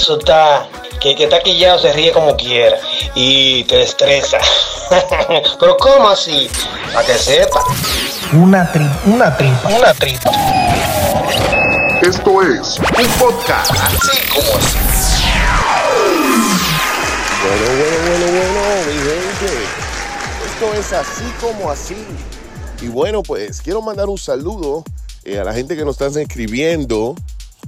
eso 0.00 0.18
está, 0.18 0.66
que 0.98 1.14
que 1.14 1.24
está 1.24 1.40
quillado 1.40 1.78
se 1.78 1.92
ríe 1.92 2.10
como 2.10 2.34
quiera 2.34 2.78
y 3.14 3.64
te 3.64 3.82
estresa. 3.82 4.38
Pero 5.60 5.76
¿cómo 5.76 6.08
así? 6.08 6.48
Para 6.94 7.06
que 7.06 7.18
sepa. 7.18 7.62
Una 8.32 8.72
tripa, 8.72 9.00
una 9.04 9.36
tripa, 9.36 9.68
una 9.68 9.92
tripa. 9.92 10.30
Esto 12.00 12.42
es 12.42 12.78
un 12.78 13.06
podcast 13.18 13.70
Así 13.72 14.28
como 14.32 14.56
así. 14.56 14.78
Bueno, 17.42 17.66
bueno, 17.76 18.26
bueno, 18.26 18.32
bueno, 18.32 18.86
mi 18.86 18.94
gente. 19.00 19.52
Esto 20.46 20.74
es 20.80 20.92
así 20.94 21.24
como 21.42 21.70
así. 21.70 22.06
Y 22.80 22.88
bueno, 22.88 23.22
pues 23.22 23.60
quiero 23.60 23.82
mandar 23.82 24.08
un 24.08 24.16
saludo 24.16 24.82
eh, 25.24 25.38
a 25.38 25.44
la 25.44 25.52
gente 25.52 25.76
que 25.76 25.84
nos 25.84 26.00
están 26.00 26.18
escribiendo. 26.22 27.16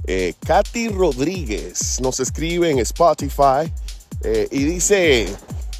Eh, 0.05 0.33
Katy 0.45 0.89
Rodríguez 0.89 1.99
nos 2.01 2.19
escribe 2.19 2.69
en 2.69 2.79
Spotify 2.79 3.71
eh, 4.21 4.47
y 4.51 4.63
dice, 4.65 5.33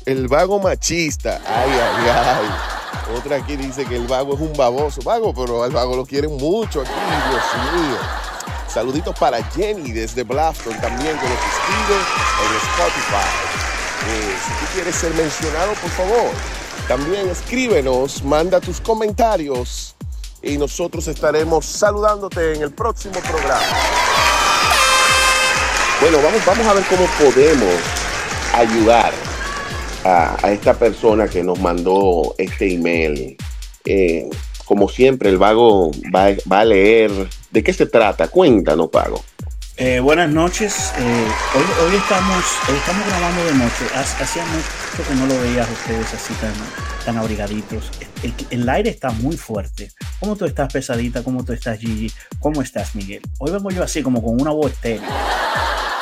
el 0.05 0.27
vago 0.27 0.59
machista. 0.59 1.41
Ay, 1.45 1.71
ay, 1.71 2.09
ay. 2.09 3.17
Otra 3.17 3.37
aquí 3.37 3.55
dice 3.57 3.85
que 3.85 3.97
el 3.97 4.07
vago 4.07 4.35
es 4.35 4.39
un 4.39 4.53
baboso. 4.53 5.01
Vago, 5.01 5.33
pero 5.33 5.63
al 5.63 5.71
vago 5.71 5.95
lo 5.95 6.05
quieren 6.05 6.37
mucho 6.37 6.81
aquí, 6.81 6.91
Dios 7.29 7.43
mío. 7.73 7.97
Saluditos 8.67 9.17
para 9.19 9.43
Jenny 9.51 9.91
desde 9.91 10.23
Blaston 10.23 10.73
también 10.79 11.17
que 11.17 11.29
nos 11.29 11.37
escribe 11.37 11.99
en 12.41 12.55
Spotify. 12.71 13.63
Eh, 14.07 14.35
si 14.45 14.51
tú 14.51 14.71
quieres 14.73 14.95
ser 14.95 15.13
mencionado, 15.13 15.73
por 15.73 15.89
favor, 15.91 16.31
también 16.87 17.29
escríbenos, 17.29 18.23
manda 18.23 18.59
tus 18.59 18.81
comentarios 18.81 19.95
y 20.43 20.57
nosotros 20.57 21.07
estaremos 21.07 21.65
saludándote 21.65 22.53
en 22.53 22.61
el 22.61 22.71
próximo 22.71 23.15
programa. 23.21 23.63
Bueno, 26.01 26.17
vamos, 26.21 26.45
vamos 26.45 26.67
a 26.67 26.73
ver 26.73 26.83
cómo 26.89 27.05
podemos 27.17 27.73
ayudar 28.53 29.13
a, 30.03 30.51
esta 30.51 30.73
persona 30.73 31.27
que 31.27 31.41
nos 31.43 31.59
mandó 31.59 32.35
este 32.37 32.73
email. 32.73 33.37
Eh, 33.85 34.29
como 34.65 34.89
siempre, 34.89 35.29
el 35.29 35.37
vago 35.37 35.91
va, 36.13 36.35
va 36.51 36.59
a 36.59 36.65
leer 36.65 37.11
de 37.51 37.63
qué 37.63 37.71
se 37.71 37.85
trata. 37.85 38.27
Cuéntanos, 38.27 38.89
Pago. 38.89 39.23
Eh, 39.77 39.99
buenas 39.99 40.29
noches. 40.29 40.93
Eh, 40.99 41.27
hoy, 41.55 41.63
hoy 41.89 41.95
estamos, 41.95 42.43
hoy 42.69 42.75
estamos 42.75 43.07
grabando 43.07 43.43
de 43.45 43.53
noche. 43.53 43.85
Ha- 43.95 44.23
Hacía 44.23 44.45
mucho 44.45 45.07
que 45.09 45.15
no 45.15 45.25
lo 45.25 45.39
veías 45.41 45.67
a 45.67 45.71
ustedes 45.71 46.13
así 46.13 46.33
tan, 46.35 46.53
tan 47.05 47.17
abrigaditos. 47.17 47.89
El, 48.21 48.33
el 48.51 48.69
aire 48.69 48.91
está 48.91 49.09
muy 49.09 49.35
fuerte. 49.35 49.91
¿Cómo 50.19 50.35
tú 50.35 50.45
estás, 50.45 50.71
pesadita? 50.71 51.23
¿Cómo 51.23 51.43
tú 51.43 51.53
estás, 51.53 51.79
Gigi? 51.79 52.11
¿Cómo 52.39 52.61
estás, 52.61 52.93
Miguel? 52.95 53.21
Hoy 53.39 53.51
vengo 53.51 53.71
yo 53.71 53.83
así 53.83 54.03
como 54.03 54.21
con 54.23 54.39
una 54.39 54.51
voz 54.51 54.71
estéril. 54.73 55.01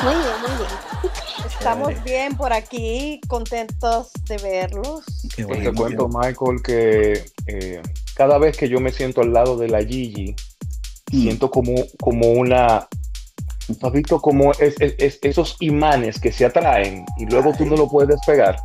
Muy 0.02 0.14
bien, 0.14 0.26
muy 0.42 0.50
bien. 0.58 1.12
Estamos 1.58 1.88
Chévere. 1.88 2.04
bien 2.10 2.36
por 2.36 2.52
aquí, 2.52 3.20
contentos 3.26 4.10
de 4.28 4.36
verlos. 4.36 5.04
Qué 5.34 5.44
Pues 5.44 5.58
bueno, 5.58 5.70
te 5.70 5.76
cuento, 5.76 6.08
Michael, 6.08 6.62
que 6.62 7.24
eh, 7.46 7.80
cada 8.14 8.36
vez 8.38 8.56
que 8.56 8.68
yo 8.68 8.80
me 8.80 8.92
siento 8.92 9.22
al 9.22 9.32
lado 9.32 9.56
de 9.56 9.68
la 9.68 9.82
Gigi, 9.82 10.36
Mm. 11.10 11.22
siento 11.22 11.50
como, 11.50 11.74
como 12.00 12.30
una. 12.32 12.88
¿Tú 13.80 13.86
has 13.86 13.92
visto 13.92 14.20
como 14.20 14.52
es, 14.52 14.74
es- 14.80 14.94
es- 14.98 15.18
esos 15.22 15.56
imanes 15.60 16.18
que 16.20 16.32
se 16.32 16.44
atraen 16.44 17.04
y 17.18 17.26
luego 17.26 17.52
tú 17.56 17.64
no 17.66 17.76
lo 17.76 17.88
puedes 17.88 18.08
despegar? 18.10 18.56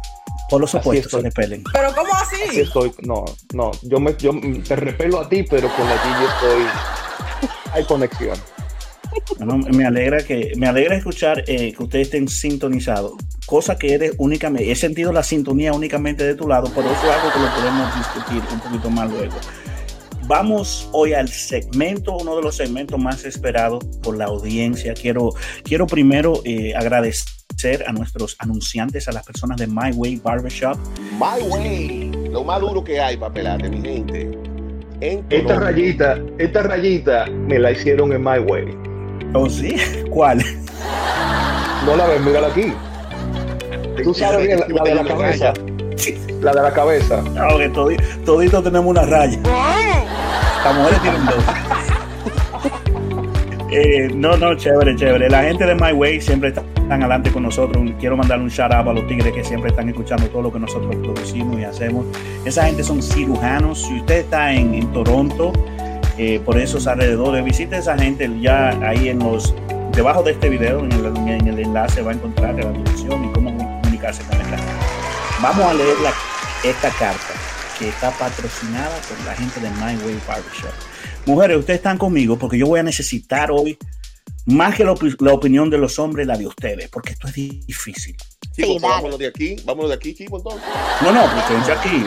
Por 0.50 0.62
los 0.62 0.74
opuestos 0.76 1.12
se 1.12 1.22
repelen. 1.22 1.64
Pero 1.74 1.94
¿cómo 1.94 2.14
Así 2.14 2.36
así? 2.48 2.60
estoy. 2.62 2.92
No, 3.04 3.26
no, 3.54 3.72
yo, 3.84 4.00
me, 4.00 4.16
yo 4.18 4.32
te 4.68 4.76
repelo 4.76 5.20
a 5.20 5.28
ti, 5.30 5.44
pero 5.44 5.68
con 5.76 5.86
la 5.88 5.98
Gigi 6.00 6.24
estoy. 6.24 6.64
Hay 7.74 7.84
conexión. 7.84 8.38
Bueno, 9.38 9.58
me 9.58 9.86
alegra 9.86 10.20
que 10.24 10.54
me 10.58 10.68
alegra 10.68 10.96
escuchar 10.96 11.44
eh, 11.48 11.74
que 11.76 11.84
ustedes 11.84 12.08
estén 12.08 12.28
sintonizados, 12.28 13.14
cosa 13.46 13.78
que 13.78 13.94
eres 13.94 14.14
únicamente, 14.20 14.72
he 14.72 14.76
sentido 14.76 15.12
la 15.12 15.24
sintonía 15.24 15.74
únicamente 15.74 16.24
de 16.24 16.36
tu 16.36 16.48
lado, 16.48 16.72
pero 16.76 16.90
eso 16.92 17.02
es 17.10 17.16
algo 17.16 17.34
que 17.34 17.40
lo 17.40 17.56
podemos 17.56 17.96
discutir 17.98 18.42
un 18.54 18.60
poquito 18.60 18.90
más 18.90 19.10
luego. 19.10 19.36
Vamos 20.28 20.90
hoy 20.92 21.14
al 21.14 21.30
segmento, 21.30 22.18
uno 22.18 22.36
de 22.36 22.42
los 22.42 22.56
segmentos 22.58 23.00
más 23.00 23.24
esperados 23.24 23.84
por 24.04 24.18
la 24.18 24.26
audiencia. 24.26 24.94
Quiero, 24.94 25.30
quiero 25.64 25.88
primero 25.88 26.42
eh, 26.44 26.74
agradecer 26.76 27.86
a 27.88 27.94
nuestros 27.94 28.36
anunciantes, 28.40 29.08
a 29.08 29.14
las 29.14 29.26
personas 29.26 29.58
de 29.58 29.68
My 29.68 29.92
Way 29.96 30.18
Barbershop. 30.18 30.78
My 31.14 31.42
Way, 31.50 32.12
lo 32.32 32.44
más 32.44 32.60
duro 32.60 32.84
que 32.84 33.00
hay 33.00 33.16
para 33.16 33.34
pelarte, 33.34 33.70
mi 33.70 33.82
gente. 33.82 34.38
En 35.00 35.24
Esta 35.30 35.56
rayita, 35.60 36.20
esta 36.40 36.64
rayita 36.64 37.26
me 37.28 37.58
la 37.60 37.72
hicieron 37.72 38.12
en 38.12 38.22
My 38.22 38.40
Way. 38.40 38.66
¿Oh, 39.34 39.50
sí? 39.50 39.76
¿Cuál? 40.10 40.44
No 41.86 41.96
la 41.96 42.06
ves, 42.08 42.22
mírala 42.22 42.48
aquí. 42.48 42.74
Tú 44.04 44.14
sabes 44.14 44.46
bien 44.46 44.60
la, 44.60 44.68
la 44.68 44.84
de 44.84 44.96
la 44.96 45.06
cabeza. 45.06 45.54
La 46.42 46.52
de 46.54 46.62
la 46.62 46.72
cabeza. 46.74 47.22
No, 47.22 47.58
que 47.58 47.70
todi- 47.72 48.24
todito 48.26 48.62
tenemos 48.62 48.88
una 48.88 49.04
raya. 49.04 49.40
Mujeres 50.74 51.02
tienen 51.02 51.26
dos. 51.26 51.44
Eh, 53.72 54.10
no, 54.16 54.38
no, 54.38 54.56
chévere, 54.56 54.96
chévere. 54.96 55.30
La 55.30 55.44
gente 55.44 55.66
de 55.66 55.76
My 55.76 55.92
Way 55.92 56.22
siempre 56.22 56.50
está- 56.50 56.62
están 56.76 57.02
adelante 57.04 57.32
con 57.32 57.44
nosotros. 57.44 57.84
Quiero 58.00 58.16
mandarle 58.16 58.46
un 58.46 58.50
shout 58.50 58.72
out 58.72 58.88
a 58.88 58.94
los 58.94 59.06
tigres 59.08 59.34
que 59.34 59.44
siempre 59.44 59.70
están 59.72 59.90
escuchando 59.90 60.26
todo 60.28 60.44
lo 60.44 60.54
que 60.54 60.60
nosotros 60.60 60.96
producimos 60.96 61.60
y 61.60 61.64
hacemos. 61.66 62.06
Esa 62.46 62.66
gente 62.66 62.84
son 62.84 63.04
cirujanos. 63.04 63.82
Si 63.84 63.98
usted 64.00 64.20
está 64.20 64.54
en, 64.54 64.92
Toronto, 64.94 65.52
eh, 66.18 66.40
por 66.46 66.58
esos 66.58 66.88
alrededores, 66.88 67.44
visite 67.44 67.76
a 67.76 67.80
esa 67.80 67.98
gente 67.98 68.30
ya 68.40 68.70
ahí 68.88 69.10
en 69.10 69.20
los 69.20 69.54
debajo 69.92 70.24
de 70.24 70.32
este 70.32 70.48
video, 70.50 70.80
en 70.80 70.92
el, 70.92 71.06
en 71.28 71.48
el 71.48 71.60
enlace 71.60 72.02
va 72.02 72.12
a 72.12 72.14
encontrar 72.14 72.54
la 72.56 72.70
dirección 72.72 73.26
y 73.26 73.32
cómo 73.34 73.56
comunicarse 73.82 74.24
con 74.24 74.40
esta. 74.40 74.58
Vamos 75.42 75.66
a 75.66 75.74
leer 75.74 75.96
la- 76.04 76.14
esta 76.70 76.90
carta 76.92 77.34
que 77.78 77.90
está 77.90 78.12
patrocinada 78.18 78.98
por 79.08 79.20
la 79.26 79.34
gente 79.36 79.60
de 79.60 79.70
My 79.72 79.96
Way 80.04 80.20
Barbershop. 80.28 80.74
Mujeres, 81.26 81.58
ustedes 81.58 81.78
están 81.80 81.98
conmigo 81.98 82.38
porque 82.38 82.58
yo 82.58 82.68
voy 82.68 82.80
a 82.80 82.84
necesitar 82.84 83.52
hoy, 83.52 83.78
más 84.46 84.76
que 84.76 84.84
la, 84.86 84.94
opi- 84.94 85.16
la 85.20 85.34
opinión 85.34 85.70
de 85.70 85.78
los 85.78 86.00
hombres, 86.00 86.26
la 86.26 86.38
de 86.38 86.48
ustedes, 86.48 86.90
porque 86.90 87.12
esto 87.14 87.28
es 87.28 87.34
difícil. 87.34 88.16
Sí, 88.56 88.64
pues 88.66 88.82
vámonos 88.82 89.20
de 89.20 89.28
aquí, 89.28 89.56
vámonos 89.66 89.90
de 89.90 89.96
aquí, 89.96 90.16
chicos, 90.16 90.40
entonces. 90.40 90.68
No, 91.02 91.12
no, 91.12 91.48
quédense 91.48 91.72
aquí. 91.74 92.04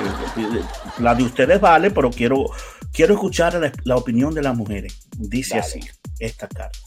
La 0.98 1.14
de 1.14 1.22
ustedes 1.22 1.60
vale, 1.60 1.90
pero 1.90 2.10
quiero, 2.10 2.46
quiero 2.92 3.14
escuchar 3.14 3.54
la, 3.54 3.70
la 3.84 3.96
opinión 3.96 4.34
de 4.34 4.42
las 4.42 4.56
mujeres. 4.56 4.98
Dice 5.16 5.56
Dale. 5.56 5.66
así, 5.66 5.80
esta 6.18 6.48
carta. 6.48 6.78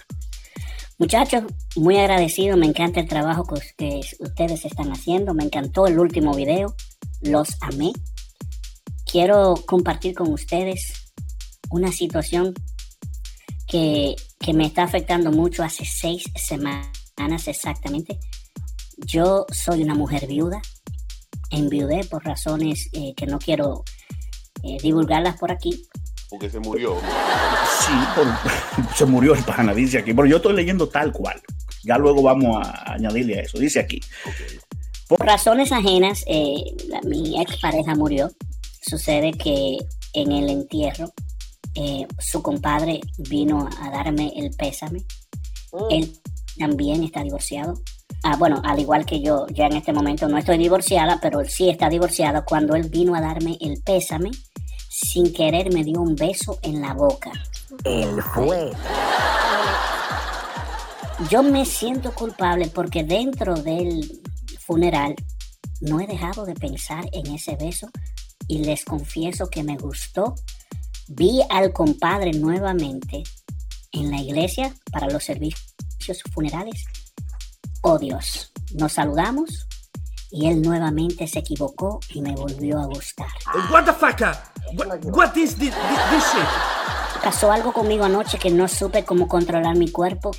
Muchachos, 0.98 1.44
muy 1.76 1.98
agradecido, 1.98 2.58
me 2.58 2.66
encanta 2.66 3.00
el 3.00 3.08
trabajo 3.08 3.46
que, 3.46 3.62
que 3.78 4.02
ustedes 4.20 4.66
están 4.66 4.92
haciendo, 4.92 5.34
me 5.34 5.44
encantó 5.44 5.88
el 5.88 5.98
último 6.00 6.34
video, 6.36 6.76
los 7.22 7.50
amé. 7.62 7.94
Quiero 9.14 9.54
compartir 9.68 10.16
con 10.16 10.34
ustedes 10.34 11.12
una 11.70 11.92
situación 11.92 12.56
que, 13.68 14.16
que 14.40 14.54
me 14.56 14.66
está 14.66 14.82
afectando 14.82 15.32
mucho 15.32 15.62
hace 15.62 15.86
seis 15.86 16.24
semanas 16.36 16.90
exactamente. 17.46 18.18
Yo 19.06 19.46
soy 19.52 19.84
una 19.84 19.94
mujer 19.94 20.26
viuda, 20.26 20.60
enviudé 21.52 22.04
por 22.06 22.26
razones 22.26 22.90
eh, 22.94 23.14
que 23.16 23.28
no 23.28 23.38
quiero 23.38 23.84
eh, 24.64 24.78
divulgarlas 24.82 25.38
por 25.38 25.52
aquí, 25.52 25.84
Porque 26.32 26.50
se 26.50 26.60
murió. 26.60 26.98
Sí, 27.86 27.94
por- 28.16 28.96
se 28.98 29.06
murió 29.06 29.36
el 29.36 29.44
pana, 29.44 29.76
dice 29.76 30.00
aquí, 30.00 30.12
pero 30.16 30.26
yo 30.28 30.38
estoy 30.38 30.54
leyendo 30.56 30.90
tal 30.90 31.12
cual. 31.12 31.40
Ya 31.84 32.00
luego 32.00 32.24
vamos 32.24 32.66
a 32.66 32.94
añadirle 32.94 33.38
a 33.38 33.42
eso. 33.44 33.60
Dice 33.60 33.80
aquí, 33.80 34.00
Por 35.08 35.20
razones 35.20 35.72
ajenas, 35.72 36.24
eh, 36.26 36.56
la- 36.88 37.02
mi 37.02 37.40
ex 37.40 37.58
pareja 37.60 37.94
murió. 37.94 38.32
Sucede 38.86 39.32
que 39.32 39.78
en 40.14 40.32
el 40.32 40.50
entierro, 40.50 41.14
eh, 41.76 42.06
su 42.20 42.44
compadre 42.44 43.00
vino 43.18 43.70
a 43.82 43.90
darme 43.90 44.34
el 44.36 44.52
pésame. 44.52 45.06
Él 45.90 46.14
también 46.58 47.04
está 47.04 47.24
divorciado. 47.24 47.76
Ah, 48.24 48.36
bueno, 48.38 48.62
al 48.64 48.80
igual 48.80 49.06
que 49.06 49.22
yo, 49.22 49.48
ya 49.48 49.68
en 49.68 49.78
este 49.78 49.94
momento 49.94 50.28
no 50.28 50.38
estoy 50.38 50.58
divorciada, 50.58 51.20
pero 51.22 51.40
él 51.40 51.50
sí 51.50 51.70
está 51.70 51.90
divorciado. 51.90 52.44
Cuando 52.46 52.76
él 52.76 52.90
vino 52.90 53.16
a 53.16 53.22
darme 53.22 53.58
el 53.62 53.82
pésame, 53.82 54.32
sin 54.90 55.34
querer 55.34 55.74
me 55.74 55.84
dio 55.84 56.02
un 56.02 56.16
beso 56.16 56.60
en 56.62 56.82
la 56.82 56.94
boca. 56.94 57.32
El 57.86 58.22
fue. 58.22 58.72
Yo 61.30 61.42
me 61.42 61.66
siento 61.66 62.14
culpable 62.14 62.68
porque 62.68 63.04
dentro 63.04 63.56
del 63.56 64.22
funeral 64.60 65.16
no 65.82 66.00
he 66.00 66.08
dejado 66.08 66.46
de 66.46 66.54
pensar 66.54 67.06
en 67.14 67.34
ese 67.34 67.56
beso 67.56 67.90
y 68.48 68.60
les 68.60 68.86
confieso 68.86 69.50
que 69.50 69.64
me 69.64 69.78
gustó. 69.78 70.36
Vi 71.08 71.42
al 71.50 71.74
compadre 71.74 72.32
nuevamente 72.32 73.24
en 73.92 74.12
la 74.12 74.22
iglesia 74.22 74.74
para 74.92 75.08
los 75.10 75.24
servicios 75.24 76.22
funerales. 76.34 76.86
Oh 77.82 77.98
Dios, 77.98 78.52
nos 78.74 78.94
saludamos 78.94 79.68
y 80.32 80.48
él 80.48 80.62
nuevamente 80.62 81.28
se 81.28 81.40
equivocó 81.40 82.00
y 82.10 82.22
me 82.22 82.34
volvió 82.34 82.80
a 82.80 82.86
gustar. 82.86 83.28
What 83.72 83.86
the 83.86 83.94
fuck? 83.94 84.20
What, 84.74 85.06
what 85.06 85.38
is 85.38 85.56
this, 85.58 85.76
this, 85.76 85.76
this 86.10 86.24
shit? 86.34 86.48
Pasó 87.24 87.52
algo 87.52 87.72
conmigo 87.72 88.04
anoche 88.04 88.38
que 88.38 88.50
no 88.50 88.68
supe 88.68 89.06
cómo 89.06 89.28
controlar 89.28 89.78
mi 89.78 89.90
cuerpo 89.90 90.32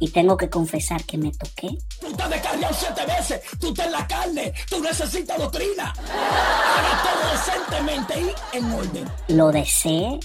Y 0.00 0.10
tengo 0.10 0.36
que 0.36 0.50
confesar 0.50 1.04
que 1.04 1.18
me 1.18 1.30
toqué. 1.32 1.78
Tú 2.00 2.08
estás 2.08 2.30
descarriado 2.30 2.74
siete 2.78 3.06
veces, 3.06 3.40
tú 3.60 3.68
estás 3.68 3.86
en 3.86 3.92
la 3.92 4.06
carne, 4.06 4.52
tú 4.68 4.80
necesitas 4.80 5.38
doctrina. 5.38 5.92
Haga 5.92 7.02
todo 7.02 7.32
decentemente 7.32 8.34
y 8.52 8.56
en 8.56 8.72
orden. 8.72 9.04
Lo 9.28 9.52
deseé 9.52 10.18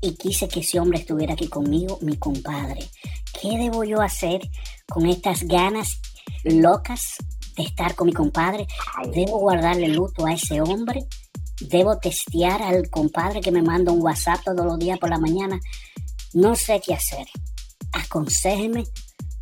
y 0.00 0.14
quise 0.16 0.48
que 0.48 0.60
ese 0.60 0.78
hombre 0.78 0.98
estuviera 0.98 1.32
aquí 1.32 1.48
conmigo, 1.48 1.98
mi 2.02 2.18
compadre. 2.18 2.90
¿Qué 3.40 3.56
debo 3.56 3.84
yo 3.84 4.02
hacer 4.02 4.42
con 4.86 5.06
estas 5.06 5.44
ganas 5.44 6.00
locas 6.44 7.16
de 7.56 7.62
estar 7.62 7.94
con 7.94 8.08
mi 8.08 8.12
compadre? 8.12 8.66
¿Debo 9.14 9.38
guardarle 9.38 9.88
luto 9.88 10.26
a 10.26 10.34
ese 10.34 10.60
hombre? 10.60 11.06
¿Debo 11.60 11.98
testear 11.98 12.62
al 12.62 12.90
compadre 12.90 13.40
que 13.40 13.50
me 13.50 13.62
manda 13.62 13.92
un 13.92 14.02
WhatsApp 14.02 14.40
todos 14.44 14.66
los 14.66 14.78
días 14.78 14.98
por 14.98 15.08
la 15.08 15.18
mañana? 15.18 15.58
No 16.34 16.54
sé 16.54 16.82
qué 16.84 16.94
hacer. 16.94 17.26
Aconséjeme 17.94 18.84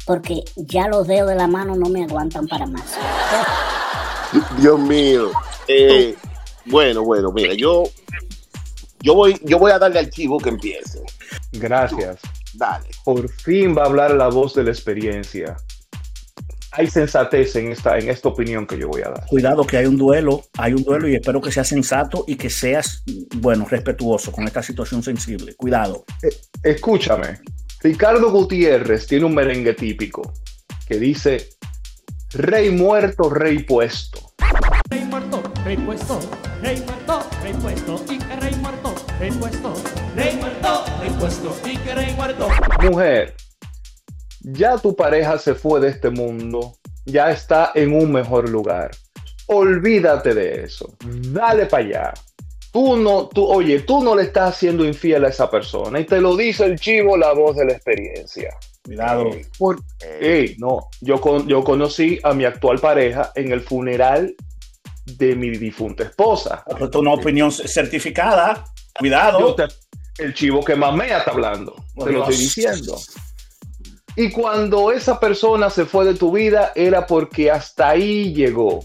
porque 0.07 0.43
ya 0.57 0.89
los 0.89 1.07
dedos 1.07 1.29
de 1.29 1.37
la 1.37 1.47
mano 1.47 1.77
no 1.77 1.89
me 1.89 2.05
aguantan 2.05 2.47
para 2.49 2.67
más. 2.67 2.97
Dios 4.59 4.79
mío. 4.79 5.31
Eh, 5.69 6.15
bueno, 6.67 7.03
bueno, 7.03 7.33
mira, 7.33 7.55
yo, 7.55 7.85
yo 9.01 9.15
voy, 9.15 9.39
yo 9.45 9.59
voy 9.59 9.73
a 9.73 9.79
darle 9.79 9.99
al 9.99 10.11
chivo 10.11 10.39
que 10.39 10.51
empiece. 10.51 11.03
Gracias. 11.53 12.19
Dale. 12.55 12.89
Por 13.05 13.29
fin 13.31 13.77
va 13.77 13.83
a 13.83 13.87
hablar 13.87 14.13
la 14.13 14.29
voz 14.29 14.55
de 14.55 14.65
la 14.65 14.71
experiencia. 14.71 15.57
Hay 16.75 16.87
sensatez 16.87 17.55
en 17.57 17.71
esta, 17.71 17.99
en 17.99 18.09
esta 18.09 18.29
opinión 18.29 18.67
que 18.67 18.79
yo 18.79 18.89
voy 18.89 19.03
a 19.03 19.11
dar. 19.11 19.27
Cuidado 19.27 19.67
que 19.67 19.77
hay 19.77 19.85
un 19.85 19.99
duelo, 19.99 20.43
hay 20.57 20.73
un 20.73 20.83
duelo 20.83 21.07
y 21.07 21.15
espero 21.15 21.41
que 21.41 21.53
seas 21.53 21.69
sensato 21.69 22.25
y 22.27 22.37
que 22.37 22.49
seas, 22.49 23.03
bueno, 23.37 23.67
respetuoso 23.69 24.33
con 24.33 24.47
esta 24.47 24.63
situación 24.63 25.03
sensible. 25.03 25.55
Cuidado. 25.55 26.05
Eh, 26.23 26.35
escúchame, 26.63 27.41
Ricardo 27.83 28.31
Gutiérrez 28.31 29.09
tiene 29.09 29.25
un 29.25 29.35
merengue 29.35 29.75
típico 29.75 30.23
que 30.87 31.01
dice, 31.01 31.49
rey 32.33 32.71
muerto, 32.71 33.29
rey 33.29 33.65
puesto. 33.65 34.21
Rey 34.89 35.05
muerto, 35.05 35.43
rey 35.65 35.77
puesto, 35.79 36.21
rey 36.61 36.81
muerto, 36.87 37.27
rey 37.43 37.53
puesto, 37.55 38.05
y 38.09 38.19
que 38.19 38.37
rey 38.37 38.55
muerto, 38.55 38.95
rey 39.19 39.33
puesto, 39.33 39.75
rey 40.15 40.37
muerto, 40.37 40.85
rey 41.01 41.11
puesto, 41.19 41.57
y 41.65 41.77
que 41.79 41.95
rey 41.95 42.15
muerto. 42.15 42.49
Mujer, 42.83 43.35
ya 44.43 44.79
tu 44.79 44.95
pareja 44.95 45.37
se 45.39 45.57
fue 45.57 45.81
de 45.81 45.89
este 45.89 46.11
mundo, 46.11 46.77
ya 47.05 47.33
está 47.33 47.73
en 47.75 47.95
un 47.95 48.13
mejor 48.13 48.49
lugar. 48.49 48.93
Olvídate 49.47 50.35
de 50.35 50.63
eso. 50.63 50.95
Dale 51.05 51.67
para 51.67 51.85
allá. 51.85 52.15
Tú 52.73 52.97
no, 52.97 53.29
tú, 53.29 53.45
oye, 53.45 53.81
tú 53.81 54.03
no 54.03 54.17
le 54.17 54.23
estás 54.23 54.55
haciendo 54.55 54.85
infiel 54.85 55.25
a 55.27 55.29
esa 55.29 55.51
persona 55.51 56.01
y 56.01 56.05
te 56.07 56.21
lo 56.21 56.37
dice 56.37 56.65
el 56.65 56.81
chivo, 56.81 57.17
la 57.19 57.33
voz 57.33 57.57
de 57.57 57.67
la 57.67 57.73
experiencia. 57.73 58.57
Cuidado. 58.83 59.31
Por- 59.59 59.81
no, 60.59 60.89
yo, 61.01 61.21
con, 61.21 61.47
yo 61.47 61.63
conocí 61.63 62.19
a 62.23 62.33
mi 62.33 62.45
actual 62.45 62.79
pareja 62.79 63.31
en 63.35 63.53
el 63.53 63.61
funeral 63.61 64.35
de 65.05 65.37
mi 65.37 65.51
difunta 65.51 66.05
esposa. 66.05 66.65
Esto 66.67 66.85
es 66.87 66.95
una 66.95 67.13
opinión 67.13 67.53
certificada. 67.53 68.65
Cuidado. 68.99 69.55
Te- 69.55 69.69
el 70.19 70.35
chivo 70.35 70.65
que 70.65 70.75
mamea 70.75 71.19
está 71.19 71.31
hablando. 71.31 71.75
Por 71.95 72.07
te 72.07 72.13
lo 72.13 72.23
estoy 72.23 72.37
diciendo. 72.37 72.99
Y 74.17 74.31
cuando 74.31 74.93
esa 74.93 75.19
persona 75.19 75.71
se 75.71 75.87
fue 75.87 76.05
de 76.05 76.15
tu 76.15 76.33
vida 76.33 76.73
era 76.75 77.07
porque 77.07 77.51
hasta 77.51 77.91
ahí 77.91 78.35
llegó. 78.35 78.85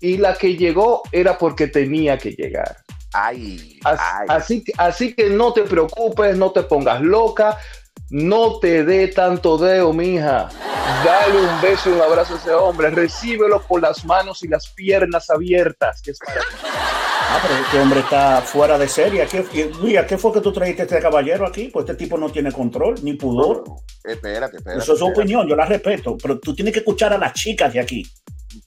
Y 0.00 0.18
la 0.18 0.34
que 0.34 0.56
llegó 0.56 1.02
era 1.10 1.38
porque 1.38 1.68
tenía 1.68 2.18
que 2.18 2.30
llegar. 2.32 2.81
Ay, 3.12 3.78
As- 3.84 4.00
ay. 4.00 4.26
Así, 4.30 4.64
que- 4.64 4.72
así 4.78 5.14
que 5.14 5.30
no 5.30 5.52
te 5.52 5.62
preocupes, 5.62 6.36
no 6.36 6.50
te 6.52 6.62
pongas 6.62 7.00
loca, 7.02 7.58
no 8.10 8.58
te 8.58 8.84
dé 8.84 9.08
tanto 9.08 9.58
deo, 9.58 9.92
mija. 9.92 10.48
Dale 11.04 11.38
un 11.40 11.60
beso 11.60 11.90
y 11.90 11.92
un 11.94 12.00
abrazo 12.02 12.34
a 12.34 12.38
ese 12.38 12.50
hombre, 12.52 12.90
recíbelo 12.90 13.62
por 13.62 13.80
las 13.82 14.04
manos 14.04 14.42
y 14.42 14.48
las 14.48 14.68
piernas 14.68 15.30
abiertas. 15.30 16.00
que 16.02 16.10
es 16.12 16.18
para 16.18 16.40
ti. 16.40 16.46
Ah, 16.64 17.38
pero 17.40 17.54
este 17.64 17.80
hombre 17.80 18.00
está 18.00 18.42
fuera 18.42 18.76
de 18.76 18.88
serie. 18.88 19.26
¿Qué, 19.26 19.70
Luis, 19.80 19.98
¿qué 20.06 20.18
fue 20.18 20.32
que 20.34 20.40
tú 20.40 20.52
trajiste 20.52 20.82
a 20.82 20.84
este 20.84 21.00
caballero 21.00 21.46
aquí? 21.46 21.68
Pues 21.72 21.84
este 21.88 21.94
tipo 22.04 22.18
no 22.18 22.28
tiene 22.30 22.52
control 22.52 22.96
ni 23.02 23.14
pudor. 23.14 23.64
Espérate, 24.04 24.58
espérate. 24.58 24.82
Eso 24.82 24.92
es 24.92 24.98
su 24.98 25.06
espérate. 25.06 25.20
opinión, 25.20 25.48
yo 25.48 25.56
la 25.56 25.64
respeto. 25.64 26.16
Pero 26.20 26.38
tú 26.40 26.54
tienes 26.54 26.74
que 26.74 26.80
escuchar 26.80 27.12
a 27.14 27.18
las 27.18 27.32
chicas 27.32 27.72
de 27.72 27.80
aquí 27.80 28.06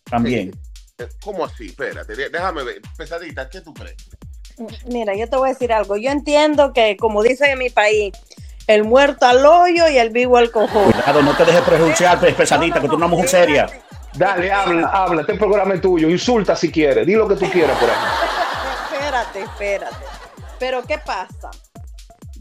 también. 0.10 0.52
¿Cómo 1.22 1.46
así? 1.46 1.68
Espérate, 1.68 2.16
de- 2.16 2.30
déjame 2.30 2.64
ver. 2.64 2.82
Pesadita, 2.98 3.48
¿qué 3.50 3.62
tú 3.62 3.72
crees? 3.74 3.98
Mira, 4.86 5.16
yo 5.16 5.30
te 5.30 5.36
voy 5.36 5.50
a 5.50 5.54
decir 5.54 5.74
algo. 5.74 5.98
Yo 5.98 6.12
entiendo 6.12 6.74
que, 6.74 6.98
como 6.98 7.24
dicen 7.24 7.52
en 7.52 7.60
mi 7.60 7.70
país, 7.70 8.14
el 8.68 8.84
muerto 8.84 9.26
al 9.26 9.46
hoyo 9.46 9.88
y 9.90 9.98
el 9.98 10.10
vivo 10.10 10.38
al 10.38 10.52
cojón. 10.52 10.92
Cuidado, 10.92 11.22
no 11.22 11.36
te 11.36 11.46
dejes 11.46 11.62
prejuiciar, 11.62 12.20
pues, 12.20 12.34
pesadita, 12.34 12.76
que 12.76 12.88
tú 12.88 12.94
eres 12.94 12.98
una 12.98 13.08
mujer 13.08 13.30
seria. 13.30 13.68
Dale, 14.14 14.52
habla, 14.52 14.88
habla, 14.88 15.22
este 15.22 15.36
programa 15.36 15.74
es 15.74 15.82
tuyo, 15.82 16.10
insulta 16.10 16.56
si 16.56 16.72
quieres, 16.72 17.06
di 17.06 17.16
lo 17.16 17.28
que 17.28 17.36
tú 17.36 17.50
quieras 17.52 17.78
por 17.78 17.90
ahí. 17.90 17.96
Espérate, 18.94 19.42
espérate. 19.42 20.06
Pero 20.58 20.84
¿qué 20.84 20.98
pasa? 20.98 21.52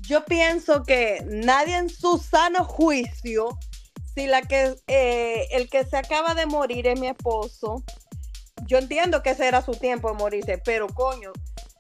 Yo 0.03 0.25
pienso 0.25 0.85
que 0.85 1.25
nadie 1.27 1.77
en 1.77 1.89
su 1.89 2.19
sano 2.19 2.65
juicio, 2.65 3.59
si 4.15 4.27
la 4.29 4.43
que 4.43 4.77
eh, 4.87 5.49
el 5.51 5.69
que 5.69 5.85
se 5.85 5.97
acaba 5.97 6.35
de 6.35 6.47
morir 6.47 6.87
es 6.87 7.01
mi 7.01 7.09
esposo, 7.09 7.83
yo 8.67 8.79
entiendo 8.79 9.23
que 9.23 9.31
ese 9.31 9.49
era 9.49 9.61
su 9.61 9.73
tiempo 9.73 10.09
de 10.09 10.15
morirse, 10.15 10.59
pero 10.65 10.87
coño, 10.87 11.33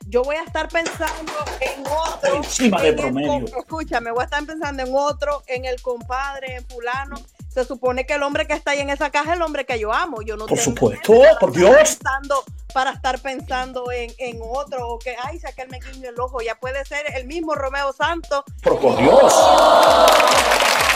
yo 0.06 0.22
voy 0.22 0.36
a 0.36 0.42
estar 0.44 0.68
pensando 0.68 1.32
en 1.60 1.84
otro. 1.86 2.36
Encima 2.36 2.80
en 2.80 2.86
el 2.86 2.94
promedio. 2.96 3.28
com- 3.50 3.58
escúchame, 3.60 4.10
voy 4.10 4.22
a 4.22 4.24
estar 4.24 4.44
pensando 4.44 4.82
en 4.82 4.90
otro, 4.94 5.42
en 5.46 5.64
el 5.64 5.80
compadre, 5.82 6.56
en 6.56 6.66
fulano. 6.68 7.16
Se 7.52 7.64
supone 7.64 8.04
que 8.04 8.14
el 8.14 8.22
hombre 8.24 8.46
que 8.48 8.52
está 8.54 8.72
ahí 8.72 8.80
en 8.80 8.90
esa 8.90 9.10
caja 9.10 9.30
es 9.30 9.36
el 9.36 9.42
hombre 9.42 9.64
que 9.64 9.78
yo 9.78 9.92
amo. 9.92 10.22
Yo 10.22 10.36
no 10.36 10.46
Por 10.46 10.58
tengo 10.58 10.70
supuesto, 10.70 11.12
por 11.38 11.52
Dios. 11.52 11.74
pensando- 11.76 12.44
para 12.72 12.90
estar 12.90 13.20
pensando 13.20 13.92
en, 13.92 14.12
en 14.18 14.40
otro 14.42 14.88
o 14.88 14.98
que, 14.98 15.14
ay, 15.22 15.38
saqué 15.38 15.64
me 15.66 15.78
guiño 15.78 16.10
el 16.10 16.18
ojo. 16.18 16.40
Ya 16.42 16.56
puede 16.56 16.84
ser 16.84 17.04
el 17.14 17.24
mismo 17.24 17.54
Romeo 17.54 17.92
Santos. 17.92 18.42
Pero 18.62 18.80
por 18.80 18.96
Dios. 18.96 19.32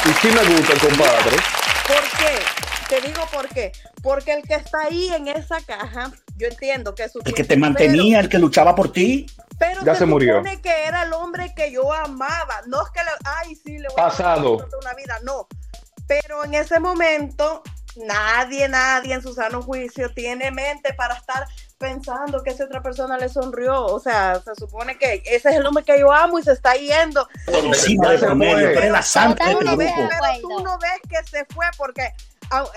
Y 0.05 0.09
sí 0.21 0.29
me 0.29 0.43
gusta, 0.57 0.75
compadre. 0.87 1.37
¿Por 1.87 2.03
qué? 2.19 2.39
Te 2.89 3.01
digo 3.01 3.23
por 3.33 3.49
qué. 3.49 3.73
Porque 4.03 4.33
el 4.33 4.43
que 4.43 4.55
está 4.55 4.79
ahí 4.87 5.09
en 5.09 5.29
esa 5.29 5.61
caja, 5.61 6.11
yo 6.37 6.49
entiendo 6.49 6.95
que 6.95 7.05
es 7.05 7.13
su 7.13 7.21
El 7.25 7.35
que 7.35 7.45
te 7.45 7.57
mantenía, 7.57 8.21
el 8.21 8.29
que 8.29 8.39
luchaba 8.39 8.75
por 8.75 8.93
ti. 8.93 9.27
Pero, 9.59 9.85
Ya 9.85 9.93
se, 9.95 10.01
se 10.01 10.07
murió. 10.07 10.37
supone 10.39 10.61
que 10.63 10.85
era 10.87 11.03
el 11.03 11.13
hombre 11.13 11.53
que 11.55 11.71
yo 11.73 11.93
amaba. 11.93 12.63
No 12.67 12.81
es 12.83 12.91
que 12.91 13.01
le, 13.03 13.11
ay, 13.25 13.55
sí, 13.57 13.79
le 13.79 13.89
voy 13.89 13.97
Pasado. 13.97 14.55
a 14.61 14.63
dar 14.63 14.69
una 14.81 14.95
vida, 14.95 15.19
no. 15.25 15.49
Pero 16.07 16.45
en 16.45 16.55
ese 16.55 16.79
momento, 16.81 17.63
nadie, 17.97 18.69
nadie 18.69 19.15
en 19.15 19.23
su 19.23 19.35
sano 19.35 19.61
juicio 19.63 20.11
tiene 20.15 20.51
mente 20.51 20.95
para 20.95 21.15
estar 21.15 21.45
pensando 21.77 22.43
que 22.43 22.51
esa 22.51 22.65
otra 22.65 22.83
persona 22.83 23.19
le 23.19 23.29
sonrió. 23.29 23.85
O 23.85 24.01
sea, 24.01 24.41
se 24.43 24.55
supone 24.55 24.97
que 24.97 25.23
ese 25.27 25.51
es 25.51 25.57
el 25.57 25.67
hombre 25.67 25.85
que 25.85 25.99
yo 25.99 26.11
amo 26.13 26.39
y 26.39 26.43
se 26.43 26.53
está 26.53 26.75
yendo. 26.75 27.29
Por 27.45 27.57
encima 27.57 28.15
promedio. 28.19 28.73
Tú 28.73 28.79
eres 28.79 28.93
la 28.93 29.03
santa 29.03 29.45
de 29.47 29.53
este 29.53 29.65
grupo. 29.65 29.77
pero 29.77 30.41
tú 30.41 30.61
no 30.65 30.79
ves 30.79 31.01
que 31.09 31.29
se 31.31 31.45
fue 31.53 31.67
porque 31.77 32.13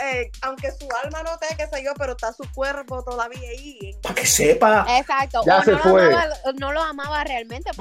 eh, 0.04 0.32
aunque 0.42 0.70
su 0.72 0.88
alma 1.04 1.24
no 1.24 1.38
te, 1.38 1.48
qué 1.56 1.68
sé 1.68 1.84
yo, 1.84 1.92
pero 1.98 2.13
está 2.13 2.34
su 2.34 2.44
cuerpo 2.54 3.04
todavía 3.04 3.50
ahí. 3.50 3.96
Para 4.01 4.16
que 4.16 4.25
sepa. 4.25 4.86
Exacto. 4.98 5.42
Ya 5.46 5.58
o 5.60 5.63
se 5.63 5.72
no, 5.72 5.80
fue. 5.80 6.04
Lo 6.04 6.18
amaba, 6.18 6.34
no 6.60 6.72
lo 6.72 6.82
amaba 6.82 7.24
realmente. 7.24 7.72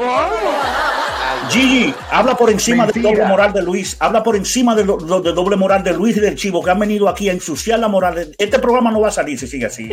Gigi, 1.51 1.95
habla 2.11 2.37
por 2.37 2.51
encima 2.51 2.87
del 2.87 3.03
doble 3.03 3.25
moral 3.25 3.53
de 3.53 3.63
Luis. 3.63 3.97
Habla 4.01 4.23
por 4.23 4.37
encima 4.37 4.75
del 4.75 4.87
do- 4.87 5.21
del 5.21 5.35
doble 5.35 5.57
moral 5.57 5.83
de 5.83 5.93
Luis 5.93 6.17
y 6.17 6.21
del 6.21 6.37
Chivo 6.37 6.63
que 6.63 6.71
han 6.71 6.79
venido 6.79 7.09
aquí 7.09 7.29
a 7.29 7.33
ensuciar 7.33 7.79
la 7.79 7.89
moral. 7.89 8.15
de- 8.15 8.35
Este 8.39 8.59
programa 8.59 8.91
no 8.91 9.01
va 9.01 9.09
a 9.09 9.13
salir 9.13 9.39
si 9.39 9.47
sigue 9.47 9.67
así. 9.67 9.89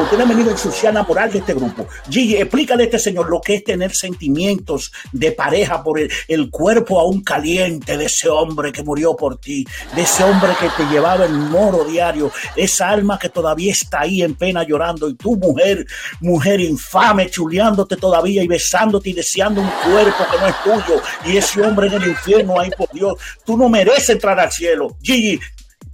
Ustedes 0.00 0.22
han 0.22 0.28
venido 0.28 0.48
a 0.48 0.52
ensuciar 0.52 0.94
la 0.94 1.02
moral 1.02 1.32
de 1.32 1.38
este 1.38 1.54
grupo. 1.54 1.86
Gigi, 2.08 2.36
explícale 2.36 2.84
a 2.84 2.86
este 2.86 2.98
señor 2.98 3.28
lo 3.28 3.40
que 3.40 3.56
es 3.56 3.64
tener 3.64 3.94
sentimientos 3.94 4.92
de 5.12 5.32
pareja 5.32 5.82
por 5.82 5.98
el, 5.98 6.10
el 6.28 6.50
cuerpo 6.50 7.00
aún 7.00 7.22
caliente 7.22 7.96
de 7.96 8.04
ese 8.04 8.28
hombre 8.28 8.70
que 8.70 8.82
murió 8.82 9.16
por 9.16 9.38
ti, 9.38 9.66
de 9.94 10.02
ese 10.02 10.22
hombre 10.22 10.50
que 10.60 10.68
te 10.76 10.88
llevaba 10.88 11.24
el 11.24 11.32
moro 11.32 11.84
diario, 11.84 12.30
esa 12.54 12.90
alma 12.90 13.18
que 13.18 13.28
todavía 13.28 13.72
está 13.72 14.02
ahí 14.02 14.22
en 14.22 14.34
pena 14.34 14.62
llorando 14.62 15.08
y 15.08 15.14
tu 15.14 15.36
mujer, 15.36 15.84
mujer 16.20 16.60
infame, 16.60 17.28
chuleándote 17.28 17.96
todavía 17.96 18.42
y 18.42 18.48
besándote 18.48 19.10
y 19.10 19.14
deseando 19.14 19.60
un 19.60 19.70
cuerpo 19.84 20.24
que 20.30 20.38
no 20.38 20.46
es 20.46 20.62
tuyo 20.62 21.02
y 21.24 21.36
ese 21.36 21.60
hombre 21.60 21.88
en 21.88 21.94
el 21.94 22.08
infierno, 22.08 22.60
ay 22.60 22.70
por 22.76 22.88
Dios, 22.92 23.14
tú 23.44 23.56
no 23.56 23.68
mereces 23.68 24.10
entrar 24.10 24.38
al 24.38 24.52
cielo. 24.52 24.96
Gigi, 25.02 25.40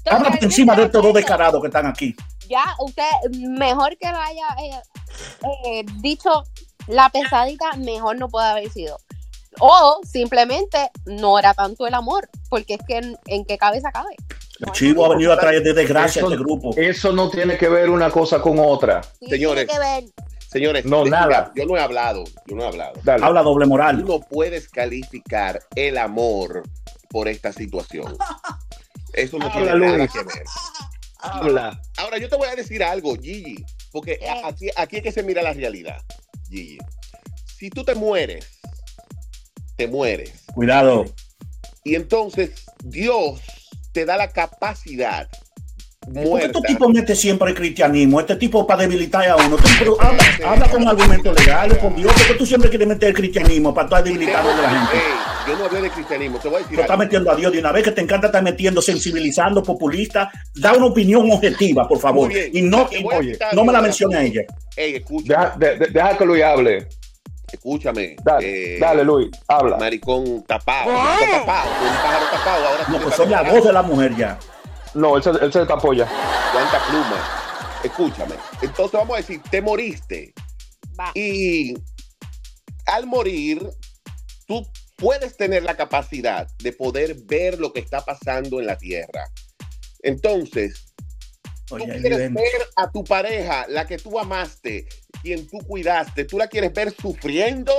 habla 0.04 0.30
por 0.30 0.44
encima 0.44 0.76
de 0.76 0.84
estos 0.84 1.02
dos 1.02 1.14
descarados 1.14 1.60
que 1.60 1.68
están 1.68 1.86
aquí. 1.86 2.14
Ya, 2.48 2.64
usted, 2.80 3.04
mejor 3.38 3.96
que 3.98 4.08
lo 4.10 4.18
haya 4.18 4.46
eh, 4.62 4.80
eh, 5.66 5.84
dicho 6.00 6.44
la 6.86 7.08
pesadita, 7.08 7.72
mejor 7.76 8.18
no 8.18 8.28
puede 8.28 8.46
haber 8.48 8.70
sido. 8.70 8.98
O 9.60 10.00
simplemente 10.04 10.90
no 11.06 11.38
era 11.38 11.54
tanto 11.54 11.86
el 11.86 11.94
amor, 11.94 12.28
porque 12.48 12.74
es 12.74 12.80
que 12.86 12.98
en, 12.98 13.16
en 13.26 13.44
qué 13.44 13.56
cabeza 13.56 13.90
cabe. 13.92 14.16
El 14.60 14.72
chivo 14.72 15.04
ha 15.06 15.10
venido 15.10 15.32
a 15.32 15.38
traer 15.38 15.62
de 15.62 15.72
desgracia 15.72 16.22
a 16.22 16.24
este 16.26 16.36
grupo. 16.36 16.70
Eso 16.76 17.12
no 17.12 17.28
tiene 17.30 17.56
que 17.56 17.68
ver 17.68 17.90
una 17.90 18.10
cosa 18.10 18.40
con 18.40 18.58
otra. 18.58 19.02
Sí, 19.20 19.26
Señores. 19.28 19.66
tiene 19.66 19.84
que 19.84 20.00
ver. 20.02 20.04
Señores, 20.48 20.84
No, 20.84 21.04
nada. 21.04 21.52
Yo 21.56 21.66
no 21.66 21.76
he 21.76 21.80
hablado, 21.80 22.22
yo 22.46 22.54
no 22.56 22.62
he 22.62 22.66
hablado. 22.68 22.92
Dale. 23.02 23.24
Habla 23.24 23.42
doble 23.42 23.64
Tú 23.64 23.70
moral. 23.70 24.04
no 24.04 24.20
puedes 24.20 24.68
calificar 24.68 25.60
el 25.74 25.98
amor 25.98 26.62
por 27.10 27.26
esta 27.28 27.52
situación. 27.52 28.16
Eso 29.12 29.38
no 29.38 29.46
Habla, 29.46 29.72
tiene 29.72 29.78
nada 29.86 29.96
Luis. 29.98 30.12
que 30.12 30.22
ver. 30.22 30.44
Habla. 31.20 31.80
Ahora, 32.14 32.22
yo 32.22 32.28
te 32.30 32.36
voy 32.36 32.46
a 32.46 32.54
decir 32.54 32.80
algo, 32.84 33.16
Gigi, 33.20 33.64
porque 33.90 34.20
¿Qué? 34.20 34.28
aquí, 34.44 34.68
aquí 34.76 34.96
es 34.98 35.02
que 35.02 35.10
se 35.10 35.24
mira 35.24 35.42
la 35.42 35.52
realidad, 35.52 36.00
Gigi. 36.48 36.78
Si 37.58 37.70
tú 37.70 37.82
te 37.82 37.96
mueres, 37.96 38.60
te 39.76 39.88
mueres. 39.88 40.44
Cuidado. 40.54 41.06
Y 41.82 41.96
entonces 41.96 42.52
Dios 42.84 43.40
te 43.92 44.04
da 44.04 44.16
la 44.16 44.28
capacidad 44.30 45.28
Porque 46.02 46.20
muerta. 46.20 46.58
este 46.58 46.68
tipo 46.68 46.88
mete 46.88 47.16
siempre 47.16 47.50
el 47.50 47.56
cristianismo, 47.56 48.20
este 48.20 48.36
tipo 48.36 48.64
para 48.64 48.82
debilitar 48.82 49.28
a 49.30 49.36
uno. 49.36 49.56
Pero 49.80 50.00
habla, 50.00 50.22
habla 50.46 50.70
con 50.70 50.86
argumentos 50.86 51.36
legales, 51.40 51.78
con 51.78 51.96
Dios, 51.96 52.12
porque 52.16 52.34
tú 52.34 52.46
siempre 52.46 52.70
quieres 52.70 52.86
meter 52.86 53.08
el 53.08 53.14
cristianismo 53.16 53.74
para 53.74 53.86
estar 53.86 54.04
debilitando 54.04 54.50
a 54.50 54.56
la 54.56 54.70
gente. 54.70 55.04
Yo 55.46 55.56
no 55.58 55.64
hablé 55.66 55.82
de 55.82 55.90
cristianismo, 55.90 56.38
te 56.38 56.48
voy 56.48 56.56
a 56.56 56.60
decir 56.60 56.76
Tú 56.76 56.80
estás 56.82 56.98
metiendo 56.98 57.30
a 57.30 57.34
Dios 57.36 57.52
de 57.52 57.58
una 57.58 57.70
vez 57.72 57.84
que 57.84 57.90
te 57.92 58.00
encanta 58.00 58.26
estar 58.28 58.42
metiendo, 58.42 58.80
sensibilizando, 58.80 59.62
populista. 59.62 60.30
Da 60.54 60.72
una 60.72 60.86
opinión 60.86 61.30
objetiva, 61.30 61.86
por 61.86 61.98
favor. 61.98 62.30
Y 62.32 62.62
no, 62.62 62.86
Te 62.86 63.00
y- 63.00 63.04
oye, 63.04 63.38
no 63.52 63.64
me 63.64 63.72
la 63.72 63.80
mencione 63.82 64.16
a 64.16 64.22
ella. 64.22 64.42
Ey, 64.76 65.04
Deja, 65.24 65.54
de- 65.56 65.76
de- 65.78 65.86
deja 65.88 66.16
que 66.16 66.24
Luis 66.24 66.42
hable. 66.42 66.88
escúchame. 67.52 68.16
Dale, 68.24 68.76
eh, 68.76 68.78
dale, 68.80 69.04
Luis, 69.04 69.30
habla. 69.46 69.76
Maricón 69.76 70.42
tapado, 70.44 70.90
tapado, 70.90 71.70
un 71.70 71.96
pájaro 71.96 72.26
tapado. 72.32 72.66
Ahora 72.66 72.84
No, 72.88 72.98
pues 73.00 73.14
son 73.14 73.30
la 73.30 73.42
voz 73.42 73.64
de 73.64 73.72
la 73.72 73.82
mujer 73.82 74.16
ya. 74.16 74.38
No, 74.94 75.16
él 75.16 75.22
se, 75.22 75.30
él 75.30 75.52
se 75.52 75.64
tapó 75.66 75.92
ya. 75.92 76.08
cuánta 76.52 76.84
pluma. 76.86 77.16
Escúchame. 77.84 78.34
Entonces 78.62 78.92
vamos 78.98 79.14
a 79.14 79.16
decir, 79.18 79.40
te 79.50 79.60
moriste. 79.60 80.32
Va. 80.98 81.10
Y 81.14 81.74
al 82.86 83.06
morir, 83.06 83.68
tú 84.46 84.66
puedes 84.96 85.36
tener 85.36 85.62
la 85.62 85.76
capacidad 85.76 86.48
de 86.58 86.72
poder 86.72 87.14
ver 87.24 87.58
lo 87.58 87.72
que 87.72 87.80
está 87.80 88.04
pasando 88.04 88.60
en 88.60 88.66
la 88.66 88.76
tierra. 88.76 89.28
Entonces, 90.02 90.92
tú 91.66 91.76
Oye, 91.76 92.00
quieres 92.00 92.18
ven. 92.18 92.34
ver 92.34 92.68
a 92.76 92.90
tu 92.90 93.04
pareja, 93.04 93.66
la 93.68 93.86
que 93.86 93.98
tú 93.98 94.18
amaste, 94.18 94.86
quien 95.22 95.46
tú 95.48 95.58
cuidaste, 95.66 96.24
¿tú 96.24 96.38
la 96.38 96.48
quieres 96.48 96.72
ver 96.72 96.94
sufriendo 96.94 97.72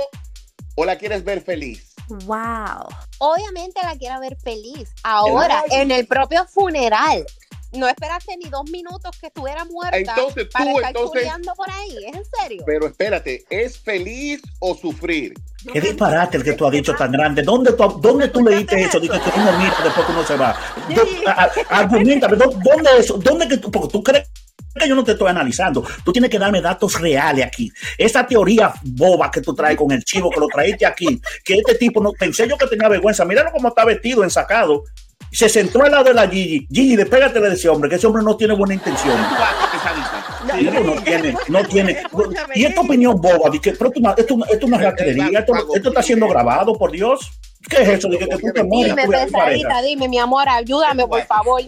o 0.74 0.84
la 0.84 0.98
quieres 0.98 1.24
ver 1.24 1.42
feliz? 1.42 1.94
Wow. 2.08 2.86
Obviamente 3.18 3.80
la 3.82 3.96
quiero 3.96 4.20
ver 4.20 4.36
feliz. 4.36 4.90
Ahora, 5.02 5.64
en 5.70 5.90
el 5.90 6.06
propio 6.06 6.46
funeral. 6.46 7.24
No 7.72 7.88
esperaste 7.88 8.36
ni 8.42 8.48
dos 8.48 8.70
minutos 8.70 9.16
que 9.20 9.26
estuviera 9.26 9.64
muerta 9.64 9.96
Entonces, 9.98 10.46
para 10.52 10.64
tú, 10.72 10.76
estar 10.78 10.90
entonces- 10.96 11.28
por 11.56 11.70
ahí. 11.70 11.96
¿Es 12.06 12.16
en 12.16 12.22
serio? 12.40 12.62
Pero 12.66 12.86
espérate, 12.86 13.44
¿es 13.50 13.78
feliz 13.78 14.40
o 14.60 14.74
sufrir? 14.74 15.34
Qué 15.72 15.80
disparate 15.80 16.36
el 16.36 16.44
que 16.44 16.52
tú 16.52 16.64
has 16.66 16.72
dicho 16.72 16.94
tan 16.94 17.10
grande. 17.12 17.42
¿Dónde 17.42 17.72
tú, 17.72 17.98
dónde 18.00 18.28
tú 18.28 18.42
leíste 18.44 18.80
eso? 18.82 19.00
Dice 19.00 19.14
que 19.18 19.40
uno 19.40 19.58
mira 19.58 19.74
después 19.82 20.06
que 20.06 20.12
uno 20.12 20.24
se 20.24 20.36
va. 20.36 20.56
Argumentame, 21.68 22.36
¿dó- 22.36 22.50
¿dónde 22.62 22.90
eso? 22.98 23.18
¿Dónde 23.18 23.48
que 23.48 23.58
tú? 23.58 23.70
Porque 23.70 23.88
tú 23.92 24.02
crees 24.02 24.28
que 24.78 24.88
yo 24.88 24.94
no 24.94 25.02
te 25.04 25.12
estoy 25.12 25.28
analizando. 25.28 25.82
Tú 26.04 26.12
tienes 26.12 26.30
que 26.30 26.38
darme 26.38 26.60
datos 26.60 27.00
reales 27.00 27.46
aquí. 27.46 27.72
Esa 27.98 28.26
teoría 28.26 28.72
boba 28.82 29.30
que 29.30 29.40
tú 29.40 29.54
traes 29.54 29.76
con 29.76 29.90
el 29.90 30.04
chivo 30.04 30.30
que 30.30 30.38
lo 30.40 30.46
traíste 30.48 30.86
aquí, 30.86 31.20
que 31.44 31.54
este 31.54 31.74
tipo 31.76 32.00
no 32.02 32.12
pensé 32.12 32.46
yo 32.48 32.56
que 32.58 32.66
tenía 32.66 32.88
vergüenza. 32.88 33.24
Míralo 33.24 33.50
cómo 33.52 33.68
está 33.68 33.84
vestido, 33.84 34.22
ensacado. 34.22 34.84
Se 35.36 35.50
sentó 35.50 35.82
al 35.82 35.90
lado 35.90 36.04
de 36.04 36.14
la 36.14 36.26
Gigi. 36.26 36.66
Gigi, 36.72 36.96
despégate 36.96 37.38
de 37.38 37.52
ese 37.52 37.68
hombre, 37.68 37.90
que 37.90 37.96
ese 37.96 38.06
hombre 38.06 38.22
no 38.22 38.38
tiene 38.38 38.54
buena 38.54 38.72
intención. 38.72 39.14
No 40.46 41.02
tiene, 41.02 41.36
no 41.48 41.62
tiene. 41.66 42.02
Y 42.54 42.64
esta 42.64 42.80
opinión 42.80 43.20
boba, 43.20 43.50
que, 43.60 43.72
pero 43.72 43.92
esto, 43.94 44.14
esto, 44.16 44.34
esto 44.46 44.56
es 44.56 44.62
una 44.62 44.78
ratería, 44.78 45.40
esto, 45.40 45.52
esto 45.74 45.88
está 45.90 46.02
siendo 46.02 46.26
grabado, 46.26 46.72
por 46.78 46.90
Dios. 46.90 47.32
¿Qué 47.68 47.82
es 47.82 47.88
eso? 47.90 48.08
De 48.08 48.16
que, 48.16 48.26
que 48.26 48.36
tú 48.38 48.46
te 48.54 48.64
mueras, 48.64 48.96
Dime, 48.96 49.08
pesadita, 49.08 49.82
dime, 49.82 50.08
mi 50.08 50.18
amor, 50.18 50.48
ayúdame, 50.48 51.06
por 51.06 51.22
favor. 51.26 51.60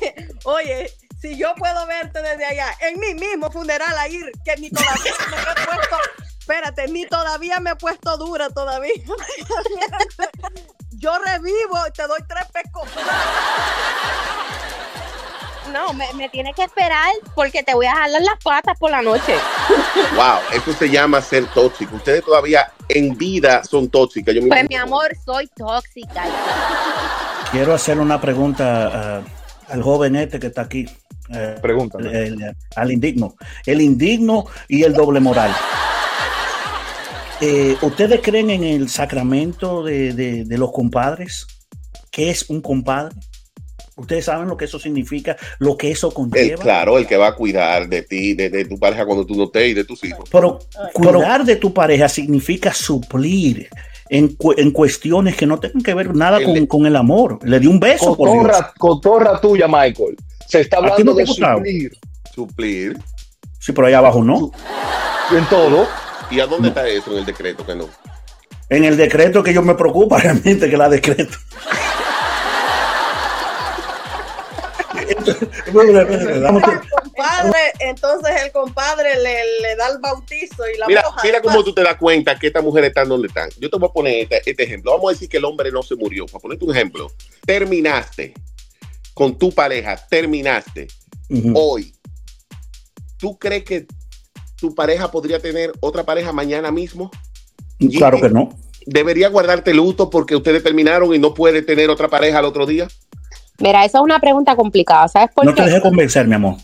Oye, 0.44 0.92
si 1.20 1.36
yo 1.36 1.52
puedo 1.56 1.84
verte 1.88 2.22
desde 2.22 2.44
allá, 2.44 2.68
en 2.88 3.00
mi 3.00 3.12
mismo 3.14 3.50
funeral 3.50 3.98
ahí, 3.98 4.20
que 4.44 4.56
ni 4.60 4.70
todavía 4.70 5.14
me 5.30 5.36
he 5.36 5.66
puesto, 5.66 5.96
espérate, 6.38 6.86
ni 6.92 7.06
todavía 7.06 7.58
me 7.58 7.70
he 7.70 7.74
puesto 7.76 8.16
dura 8.18 8.50
todavía. 8.50 8.92
Yo 11.06 11.12
revivo 11.24 11.78
y 11.88 11.92
te 11.92 12.04
doy 12.08 12.18
tres 12.26 12.46
pescos. 12.52 12.88
No, 15.72 15.92
me, 15.92 16.12
me 16.14 16.28
tienes 16.30 16.52
que 16.56 16.64
esperar 16.64 17.12
porque 17.36 17.62
te 17.62 17.74
voy 17.74 17.86
a 17.86 17.94
jalar 17.94 18.22
las 18.22 18.42
patas 18.42 18.76
por 18.76 18.90
la 18.90 19.02
noche. 19.02 19.36
Wow, 20.16 20.38
eso 20.52 20.72
se 20.72 20.90
llama 20.90 21.22
ser 21.22 21.46
tóxico. 21.54 21.94
Ustedes 21.94 22.24
todavía 22.24 22.72
en 22.88 23.16
vida 23.16 23.62
son 23.62 23.88
tóxicas. 23.88 24.34
Yo 24.34 24.48
Pues 24.48 24.68
mi 24.68 24.74
amor, 24.74 25.12
soy 25.24 25.46
tóxica. 25.56 26.24
Quiero 27.52 27.72
hacer 27.74 28.00
una 28.00 28.20
pregunta 28.20 29.18
ah, 29.18 29.20
al 29.68 29.82
joven 29.84 30.16
este 30.16 30.40
que 30.40 30.48
está 30.48 30.62
aquí. 30.62 30.86
eh, 31.32 31.56
Pregúntame. 31.62 32.08
el- 32.10 32.42
el- 32.42 32.56
al 32.74 32.90
indigno. 32.90 33.36
El 33.64 33.80
indigno 33.80 34.46
y 34.66 34.82
el 34.82 34.92
doble 34.92 35.20
moral. 35.20 35.54
Eh, 37.40 37.76
¿Ustedes 37.82 38.20
creen 38.22 38.50
en 38.50 38.64
el 38.64 38.88
sacramento 38.88 39.84
de, 39.84 40.12
de- 40.14 40.44
de 40.44 40.58
los 40.58 40.72
compadres? 40.72 41.46
¿Qué 42.10 42.30
es 42.30 42.48
un 42.48 42.62
compadre? 42.62 43.14
¿Ustedes 43.96 44.26
saben 44.26 44.48
lo 44.48 44.56
que 44.56 44.66
eso 44.66 44.78
significa? 44.78 45.36
¿Lo 45.58 45.76
que 45.76 45.90
eso 45.90 46.08
El, 46.08 46.14
conlleva? 46.14 46.62
claro, 46.62 46.98
el 46.98 47.06
que 47.06 47.16
va 47.16 47.28
a 47.28 47.34
cuidar 47.34 47.88
de 47.88 48.02
ti, 48.02 48.34
de, 48.34 48.48
de 48.50 48.64
tu 48.66 48.78
pareja 48.78 49.04
cuando 49.06 49.24
tú 49.26 49.34
no 49.34 49.44
estés 49.44 49.70
y 49.70 49.74
de 49.74 49.84
tus 49.84 50.02
hijos. 50.04 50.28
Pero 50.30 50.58
cuidar 50.92 51.44
de 51.44 51.56
tu 51.56 51.72
pareja 51.74 52.08
significa 52.08 52.72
suplir 52.74 53.68
en, 54.08 54.34
cu- 54.34 54.54
en 54.56 54.70
cuestiones 54.70 55.34
que 55.36 55.46
no 55.46 55.58
tengan 55.60 55.82
que 55.82 55.94
ver 55.94 56.14
nada 56.14 56.42
con, 56.42 56.66
con 56.66 56.86
el 56.86 56.96
amor. 56.96 57.38
Le 57.42 57.58
di 57.60 57.66
un 57.66 57.80
beso, 57.80 58.16
por 58.16 58.30
Dios. 58.32 58.42
Cotorra, 58.44 58.72
cotorra 58.78 59.40
tuya, 59.40 59.66
Michael. 59.66 60.16
Se 60.46 60.60
está 60.60 60.76
¿A 60.78 60.80
ti 60.80 60.86
hablando 61.02 61.12
no 61.12 61.16
de 61.18 61.26
suplir 61.26 61.92
Suplir. 62.34 62.98
Sí, 63.58 63.72
pero 63.72 63.86
ahí 63.88 63.94
abajo 63.94 64.22
no. 64.22 64.50
en 65.36 65.44
todo. 65.46 65.86
¿Y 66.30 66.40
a 66.40 66.46
dónde 66.46 66.68
está 66.68 66.86
eso 66.88 67.12
en 67.12 67.18
el 67.18 67.26
decreto 67.26 67.64
que 67.64 67.74
no? 67.74 67.88
En 68.68 68.84
el 68.84 68.96
decreto 68.96 69.42
que 69.42 69.54
yo 69.54 69.62
me 69.62 69.74
preocupa 69.74 70.18
realmente 70.20 70.68
que 70.68 70.76
la 70.76 70.88
decreto. 70.88 71.36
Compadre, 77.16 77.72
entonces 77.80 78.42
el 78.44 78.52
compadre 78.52 79.16
le, 79.22 79.60
le 79.62 79.76
da 79.76 79.88
el 79.88 79.98
bautizo 79.98 80.68
y 80.68 80.78
la 80.78 80.86
Mira, 80.86 81.02
moja. 81.02 81.22
mira 81.22 81.40
cómo 81.40 81.64
tú 81.64 81.74
te 81.74 81.82
das 81.82 81.96
cuenta 81.96 82.38
que 82.38 82.48
estas 82.48 82.62
mujeres 82.62 82.88
están 82.88 83.08
donde 83.08 83.28
están. 83.28 83.48
Yo 83.58 83.70
te 83.70 83.78
voy 83.78 83.88
a 83.88 83.92
poner 83.92 84.14
este, 84.22 84.50
este 84.50 84.62
ejemplo. 84.64 84.92
Vamos 84.92 85.10
a 85.10 85.12
decir 85.14 85.28
que 85.28 85.38
el 85.38 85.44
hombre 85.44 85.70
no 85.72 85.82
se 85.82 85.96
murió. 85.96 86.26
Para 86.26 86.40
ponerte 86.40 86.64
un 86.64 86.76
ejemplo. 86.76 87.10
Terminaste 87.44 88.34
con 89.14 89.38
tu 89.38 89.52
pareja, 89.52 89.96
terminaste. 90.08 90.88
Hoy, 91.54 91.94
¿tú 93.18 93.38
crees 93.38 93.64
que 93.64 93.86
tu 94.66 94.74
pareja 94.74 95.10
podría 95.10 95.38
tener 95.38 95.72
otra 95.80 96.04
pareja 96.04 96.32
mañana 96.32 96.72
mismo? 96.72 97.10
Claro 97.96 98.20
que 98.20 98.30
no. 98.30 98.50
¿Debería 98.84 99.28
guardarte 99.28 99.72
luto 99.74 100.10
porque 100.10 100.34
ustedes 100.34 100.62
terminaron 100.62 101.14
y 101.14 101.18
no 101.18 101.34
puede 101.34 101.62
tener 101.62 101.88
otra 101.90 102.08
pareja 102.08 102.38
al 102.38 102.44
otro 102.44 102.66
día? 102.66 102.88
Mira, 103.58 103.84
esa 103.84 103.98
es 103.98 104.04
una 104.04 104.18
pregunta 104.18 104.56
complicada, 104.56 105.08
¿sabes 105.08 105.30
por 105.34 105.44
No 105.44 105.54
te 105.54 105.62
qué? 105.62 105.70
dejé 105.70 105.80
convencer, 105.80 106.26
mi 106.26 106.34
amor. 106.34 106.56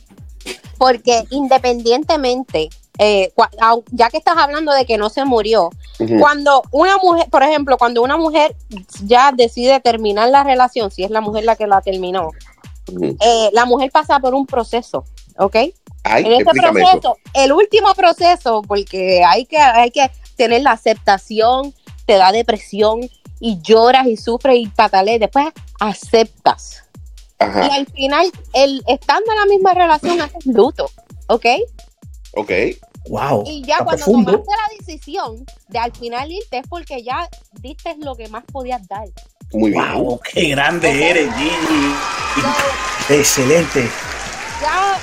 Porque 0.79 1.23
independientemente, 1.31 2.71
eh, 2.99 3.33
ya 3.93 4.11
que 4.11 4.17
estás 4.19 4.37
hablando 4.37 4.73
de 4.73 4.85
que 4.85 4.99
no 4.99 5.09
se 5.11 5.25
murió, 5.25 5.71
cuando 6.19 6.63
una 6.73 6.99
mujer, 6.99 7.27
por 7.31 7.45
ejemplo, 7.45 7.79
cuando 7.79 8.03
una 8.03 8.17
mujer 8.17 8.57
ya 9.05 9.31
decide 9.33 9.79
terminar 9.81 10.29
la 10.31 10.43
relación, 10.43 10.91
si 10.91 11.05
es 11.05 11.11
la 11.11 11.21
mujer 11.21 11.45
la 11.45 11.55
que 11.55 11.69
la 11.69 11.81
terminó, 11.81 12.31
eh, 13.01 13.51
la 13.53 13.65
mujer 13.65 13.91
pasa 13.93 14.19
por 14.19 14.35
un 14.35 14.45
proceso, 14.47 15.05
¿ok? 15.39 15.57
Ay, 16.05 16.25
en 16.27 16.33
este 16.33 16.53
proceso, 16.53 17.17
el 17.35 17.53
último 17.53 17.95
proceso, 17.95 18.63
porque 18.63 19.23
hay 19.25 19.47
que, 19.47 19.59
hay 19.59 19.91
que 19.91 20.11
tener 20.37 20.63
la 20.63 20.73
aceptación, 20.73 21.75
te 22.07 22.15
da 22.15 22.33
depresión 22.33 23.09
y 23.39 23.61
lloras 23.63 24.07
y 24.07 24.17
sufres 24.17 24.57
y 24.59 24.67
pataleas, 24.69 25.21
después 25.21 25.47
aceptas. 25.81 26.85
Ajá. 27.39 27.67
Y 27.67 27.71
al 27.71 27.87
final, 27.87 28.33
el, 28.53 28.83
estando 28.87 29.31
en 29.33 29.39
la 29.39 29.47
misma 29.47 29.75
relación, 29.75 30.21
haces 30.21 30.47
luto, 30.47 30.91
¿ok? 31.29 31.47
Ok. 32.35 32.51
Wow. 33.09 33.45
Y 33.47 33.63
ya 33.65 33.79
cuando 33.85 34.05
tomaste 34.05 34.33
la 34.37 34.77
decisión 34.79 35.45
de 35.69 35.79
al 35.79 35.93
final 35.93 36.31
irte 36.31 36.59
es 36.59 36.67
porque 36.69 37.03
ya 37.03 37.29
diste 37.61 37.97
lo 37.99 38.15
que 38.15 38.29
más 38.29 38.45
podías 38.45 38.87
dar. 38.87 39.09
Muy 39.53 39.71
bien. 39.71 39.83
Wow, 39.95 40.21
qué 40.33 40.49
grande 40.51 41.11
eres, 41.11 41.29
Gigi. 41.35 41.95
Excelente. 43.19 43.91
Ya, 44.61 44.99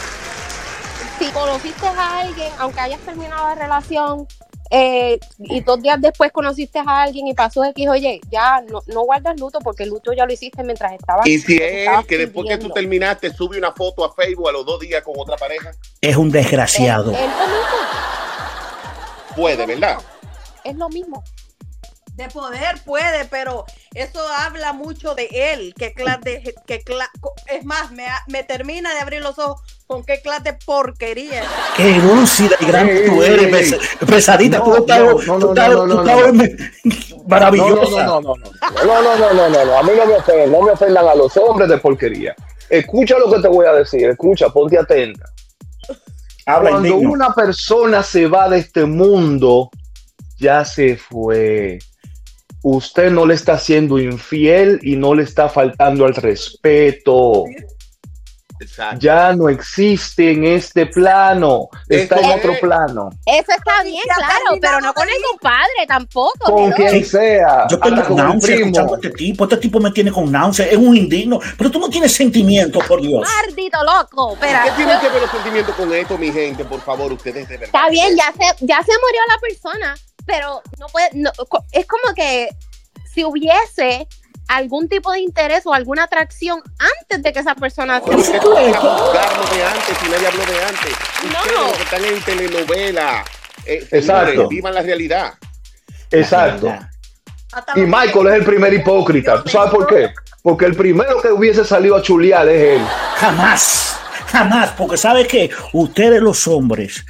si 1.20 1.26
conociste 1.32 1.86
a 1.86 2.20
alguien, 2.20 2.52
aunque 2.58 2.80
hayas 2.80 3.00
terminado 3.02 3.48
la 3.50 3.56
relación, 3.56 4.28
eh, 4.72 5.20
y 5.40 5.62
dos 5.62 5.82
días 5.82 6.00
después 6.00 6.32
conociste 6.32 6.80
a 6.80 7.02
alguien 7.02 7.28
y 7.28 7.34
pasó 7.34 7.64
X, 7.66 7.90
oye, 7.90 8.22
ya 8.30 8.62
no, 8.62 8.82
no 8.88 9.02
guardas 9.02 9.40
luto 9.40 9.60
porque 9.60 9.84
el 9.84 9.90
luto 9.90 10.14
ya 10.14 10.26
lo 10.26 10.34
hiciste 10.34 10.64
mientras 10.64 10.94
estabas. 10.94 11.28
Y 11.28 11.40
si 11.40 11.58
es 11.58 11.88
él 11.88 12.06
que 12.08 12.18
después 12.20 12.48
que 12.48 12.58
tú 12.58 12.70
terminaste 12.70 13.34
sube 13.34 13.58
una 13.58 13.72
foto 13.72 14.06
a 14.06 14.14
Facebook 14.14 14.48
a 14.50 14.52
los 14.52 14.66
dos 14.66 14.80
días 14.80 15.04
con 15.04 15.16
otra 15.18 15.38
pareja, 15.38 15.72
Es 16.02 16.16
un 16.16 16.32
desgraciado. 16.32 17.12
Es 17.12 17.20
lo 17.20 17.28
mismo, 17.28 17.76
puede, 19.36 19.66
¿verdad? 19.66 19.98
es 20.64 20.76
lo 20.76 20.90
mismo. 20.90 21.24
De 22.16 22.28
poder 22.28 22.80
puede, 22.86 23.26
pero 23.26 23.66
eso 23.94 24.20
habla 24.28 24.74
mucho 24.74 25.16
de 25.16 25.28
él. 25.32 25.74
¿Qué 25.78 25.94
clase 25.94 26.20
de, 26.24 26.56
qué 26.68 26.82
cla- 26.84 27.10
es 27.48 27.66
más, 27.66 27.92
me, 27.92 28.06
me 28.28 28.44
termina 28.44 28.94
de 28.94 29.00
abrir 29.00 29.22
los 29.22 29.38
ojos 29.40 29.62
con 29.88 30.04
qué 30.04 30.22
clase 30.22 30.44
de 30.44 30.54
porquería. 30.54 31.44
Qué 31.76 31.94
lúcida 31.98 32.56
y 32.60 32.66
grande 32.66 33.10
tú 33.10 33.24
eres, 33.24 33.50
pes- 33.50 34.06
pesadita. 34.06 34.64
tú 34.64 34.70
No, 34.70 34.78
estás, 34.78 35.00
no, 35.00 35.06
no, 35.06 35.18
tú 35.20 35.26
no, 35.26 35.50
estás- 35.50 35.70
no, 35.70 35.82
tú 35.82 35.88
no, 35.88 36.02
estás 36.02 36.28
no. 36.28 36.34
me- 36.34 36.56
maravillosa. 37.28 38.04
No, 38.04 38.22
no, 38.22 38.36
no, 38.36 38.36
no, 38.36 38.52
no. 38.52 38.84
No, 38.86 39.02
no, 39.02 39.18
no, 39.18 39.34
no, 39.34 39.50
no, 39.50 39.66
no. 39.66 39.78
A 39.80 39.84
mí 39.84 39.92
no 39.98 40.06
me 40.06 40.14
ofenden, 40.16 40.52
no 40.52 40.62
me 40.62 40.72
ofendan 40.72 41.08
a 41.08 41.16
los 41.16 41.36
hombres 41.38 41.70
de 41.70 41.78
porquería. 41.80 42.36
Escucha 42.70 43.18
lo 43.18 43.32
que 43.32 43.42
te 43.42 43.48
voy 43.48 43.66
a 43.66 43.74
decir, 43.74 44.08
escucha, 44.10 44.50
ponte 44.50 44.78
atenta. 44.78 45.26
Habla 46.46 46.70
Cuando 46.72 46.88
indigno. 46.90 47.12
una 47.12 47.34
persona 47.34 48.04
se 48.04 48.28
va 48.28 48.50
de 48.50 48.60
este 48.60 48.86
mundo, 48.86 49.70
ya 50.40 50.64
se 50.66 50.96
fue. 50.98 51.80
Usted 52.62 53.12
no 53.12 53.26
le 53.26 53.36
está 53.36 53.58
siendo 53.58 54.00
infiel 54.00 54.80
y 54.84 54.96
no 54.96 55.14
le 55.14 55.24
está 55.24 55.48
faltando 55.48 56.06
al 56.06 56.14
respeto. 56.16 57.46
Exacto. 58.62 59.00
Ya 59.00 59.34
no 59.34 59.48
existe 59.48 60.32
en 60.32 60.44
este 60.44 60.86
plano, 60.86 61.70
está 61.88 62.20
en 62.20 62.38
otro 62.38 62.60
plano. 62.60 63.10
Eso 63.26 63.52
está 63.58 63.84
bien, 63.84 64.04
claro, 64.18 64.60
pero 64.60 64.82
no 64.82 64.94
con 64.94 65.08
el 65.08 65.16
compadre 65.32 65.88
tampoco. 65.88 66.52
Con 66.52 66.72
quien 66.74 67.06
sea, 67.06 67.68
Yo 67.70 67.80
tengo 67.80 68.04
con 68.04 68.18
náusea 68.18 68.56
escuchando 68.56 68.94
a 68.94 68.98
este 68.98 69.12
tipo. 69.12 69.44
Este 69.46 69.58
tipo 69.58 69.80
me 69.80 69.92
tiene 69.92 70.12
con 70.12 70.30
náusea. 70.30 70.66
Es 70.66 70.78
un 70.78 70.96
indigno. 70.96 71.40
Pero 71.58 71.72
tú 71.72 71.80
no 71.80 71.90
tienes 71.90 72.14
sentimiento, 72.14 72.80
por 72.80 73.02
Dios. 73.02 73.26
Maldito 73.46 73.78
loco. 73.84 74.34
Espera, 74.34 74.64
¿Qué 74.66 74.72
tienen 74.72 75.00
que 75.00 75.10
ver 75.10 75.22
los 75.22 75.32
sentimientos 75.32 75.76
con 75.76 75.94
esto, 75.94 76.18
mi 76.18 76.32
gente? 76.32 76.66
Por 76.66 76.82
favor, 76.82 77.14
ustedes 77.14 77.48
de 77.48 77.58
verdad. 77.58 77.66
está 77.66 77.90
bien, 77.90 78.16
ya 78.18 78.34
se, 78.34 78.66
ya 78.66 78.84
se 78.84 78.92
murió 78.92 79.22
la 79.28 79.40
persona, 79.40 79.96
pero 80.30 80.62
no 80.78 80.86
puede, 80.88 81.10
no, 81.14 81.32
es 81.72 81.86
como 81.88 82.14
que 82.14 82.50
si 83.12 83.26
hubiese 83.26 84.08
algún 84.48 84.88
tipo 84.88 85.12
de 85.12 85.20
interés 85.22 85.66
o 85.66 85.74
alguna 85.74 86.04
atracción 86.04 86.62
antes 87.02 87.24
de 87.24 87.34
que 87.34 87.40
esa 87.40 87.56
persona 87.56 88.00
se 88.00 88.06
¿Por 88.06 88.24
qué 88.24 88.40
tú 88.40 88.54
de 88.54 88.66
antes 88.68 89.98
si 90.02 90.10
nadie 90.10 90.28
habló 90.28 90.46
de 90.46 90.64
antes? 90.64 90.92
Ustedes 91.24 91.56
No. 91.56 91.64
los 91.64 91.78
que 91.78 91.84
están 91.84 92.06
en 92.06 92.22
telenovela. 92.22 93.26
Eh, 93.66 93.88
Exacto. 93.92 94.28
señores, 94.32 94.50
Vivan 94.50 94.74
la 94.76 94.82
realidad. 94.84 95.34
Exacto. 96.12 96.78
Y 97.76 97.82
Michael 97.82 98.28
es 98.28 98.34
el 98.36 98.46
primer 98.46 98.74
hipócrita. 98.74 99.42
¿Tú 99.44 99.50
sabes 99.50 99.72
por 99.74 99.88
qué? 99.88 100.14
Porque 100.44 100.66
el 100.66 100.76
primero 100.76 101.20
que 101.22 101.30
hubiese 101.30 101.66
salido 101.66 101.96
a 101.96 102.02
chulear 102.04 102.48
es 102.48 102.80
él. 102.80 102.88
Jamás, 103.18 103.98
jamás, 104.32 104.70
porque 104.78 104.98
sabe 104.98 105.26
que 105.28 105.50
ustedes 105.74 106.22
los 106.22 106.48
hombres 106.48 107.04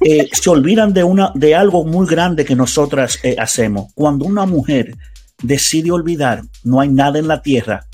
eh, 0.00 0.28
se 0.32 0.50
olvidan 0.50 0.92
de 0.92 1.04
una 1.04 1.32
de 1.34 1.54
algo 1.54 1.84
muy 1.84 2.06
grande 2.06 2.44
que 2.44 2.54
nosotras 2.56 3.18
eh, 3.22 3.36
hacemos. 3.38 3.92
Cuando 3.94 4.24
una 4.24 4.46
mujer 4.46 4.94
decide 5.42 5.90
olvidar, 5.90 6.42
no 6.64 6.80
hay 6.80 6.88
nada 6.88 7.18
en 7.18 7.28
la 7.28 7.42
tierra. 7.42 7.86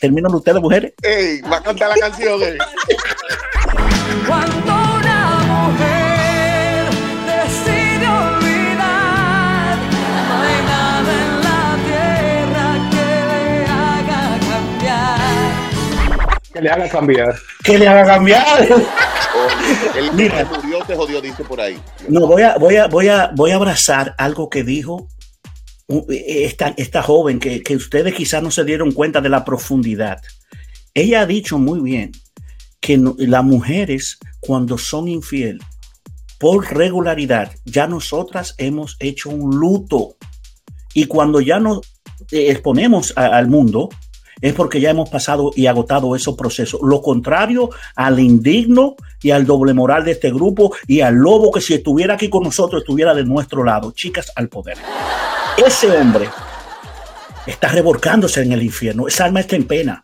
¿Terminan 0.00 0.34
ustedes, 0.34 0.60
mujeres? 0.60 0.92
Ey, 1.02 1.40
va 1.42 1.56
a 1.56 1.62
cantar 1.62 1.88
la 1.88 1.96
canción. 1.96 2.42
eh. 2.42 2.58
Cuando 4.26 4.72
una 4.72 5.38
mujer 5.46 6.90
decide 7.26 8.06
olvidar, 8.08 9.76
no 10.28 10.42
hay 10.42 10.58
nada 10.66 11.12
en 11.22 11.32
la 11.42 11.78
tierra 11.86 12.90
que 12.90 13.06
le 13.26 13.66
haga 13.66 14.38
cambiar. 14.50 15.20
Que 16.52 16.60
le 16.60 16.70
haga 16.70 16.88
cambiar. 16.88 17.34
Que 17.64 17.78
le 17.78 17.88
haga 17.88 18.04
cambiar. 18.04 18.68
El 19.98 20.10
que 20.10 20.16
Mira. 20.16 20.38
se 20.38 20.44
murió 20.60 20.84
se 20.86 20.96
jodió, 20.96 21.20
dice 21.20 21.44
por 21.44 21.60
ahí. 21.60 21.78
No, 22.08 22.26
voy 22.26 22.42
a, 22.42 22.56
voy 22.58 22.76
a, 22.76 22.86
voy 22.86 23.08
a, 23.08 23.30
voy 23.34 23.50
a 23.50 23.56
abrazar 23.56 24.14
algo 24.18 24.48
que 24.50 24.62
dijo 24.64 25.08
esta, 26.08 26.74
esta 26.76 27.02
joven, 27.02 27.38
que, 27.38 27.62
que 27.62 27.76
ustedes 27.76 28.14
quizás 28.14 28.42
no 28.42 28.50
se 28.50 28.64
dieron 28.64 28.92
cuenta 28.92 29.20
de 29.20 29.28
la 29.28 29.44
profundidad. 29.44 30.20
Ella 30.94 31.20
ha 31.20 31.26
dicho 31.26 31.58
muy 31.58 31.80
bien 31.80 32.12
que 32.80 32.98
no- 32.98 33.14
las 33.18 33.44
mujeres, 33.44 34.18
cuando 34.40 34.78
son 34.78 35.08
infiel, 35.08 35.60
por 36.38 36.74
regularidad, 36.74 37.52
ya 37.64 37.86
nosotras 37.86 38.54
hemos 38.58 38.96
hecho 39.00 39.30
un 39.30 39.56
luto. 39.56 40.16
Y 40.92 41.06
cuando 41.06 41.40
ya 41.40 41.60
nos 41.60 41.80
eh, 42.32 42.50
exponemos 42.50 43.12
a- 43.16 43.26
al 43.36 43.48
mundo, 43.48 43.88
es 44.40 44.52
porque 44.52 44.80
ya 44.80 44.90
hemos 44.90 45.08
pasado 45.08 45.50
y 45.54 45.66
agotado 45.66 46.14
esos 46.14 46.36
procesos. 46.36 46.80
Lo 46.82 47.00
contrario 47.00 47.70
al 47.94 48.20
indigno 48.20 48.96
y 49.22 49.30
al 49.30 49.46
doble 49.46 49.74
moral 49.74 50.04
de 50.04 50.12
este 50.12 50.30
grupo 50.30 50.74
y 50.86 51.00
al 51.00 51.14
lobo 51.14 51.50
que 51.50 51.60
si 51.60 51.74
estuviera 51.74 52.14
aquí 52.14 52.28
con 52.28 52.42
nosotros 52.42 52.82
estuviera 52.82 53.14
de 53.14 53.24
nuestro 53.24 53.64
lado. 53.64 53.92
Chicas, 53.92 54.30
al 54.36 54.48
poder. 54.48 54.76
Ese 55.64 55.90
hombre 55.90 56.28
está 57.46 57.68
revolcándose 57.68 58.42
en 58.42 58.52
el 58.52 58.62
infierno. 58.62 59.08
Esa 59.08 59.24
alma 59.24 59.40
está 59.40 59.56
en 59.56 59.66
pena. 59.66 60.02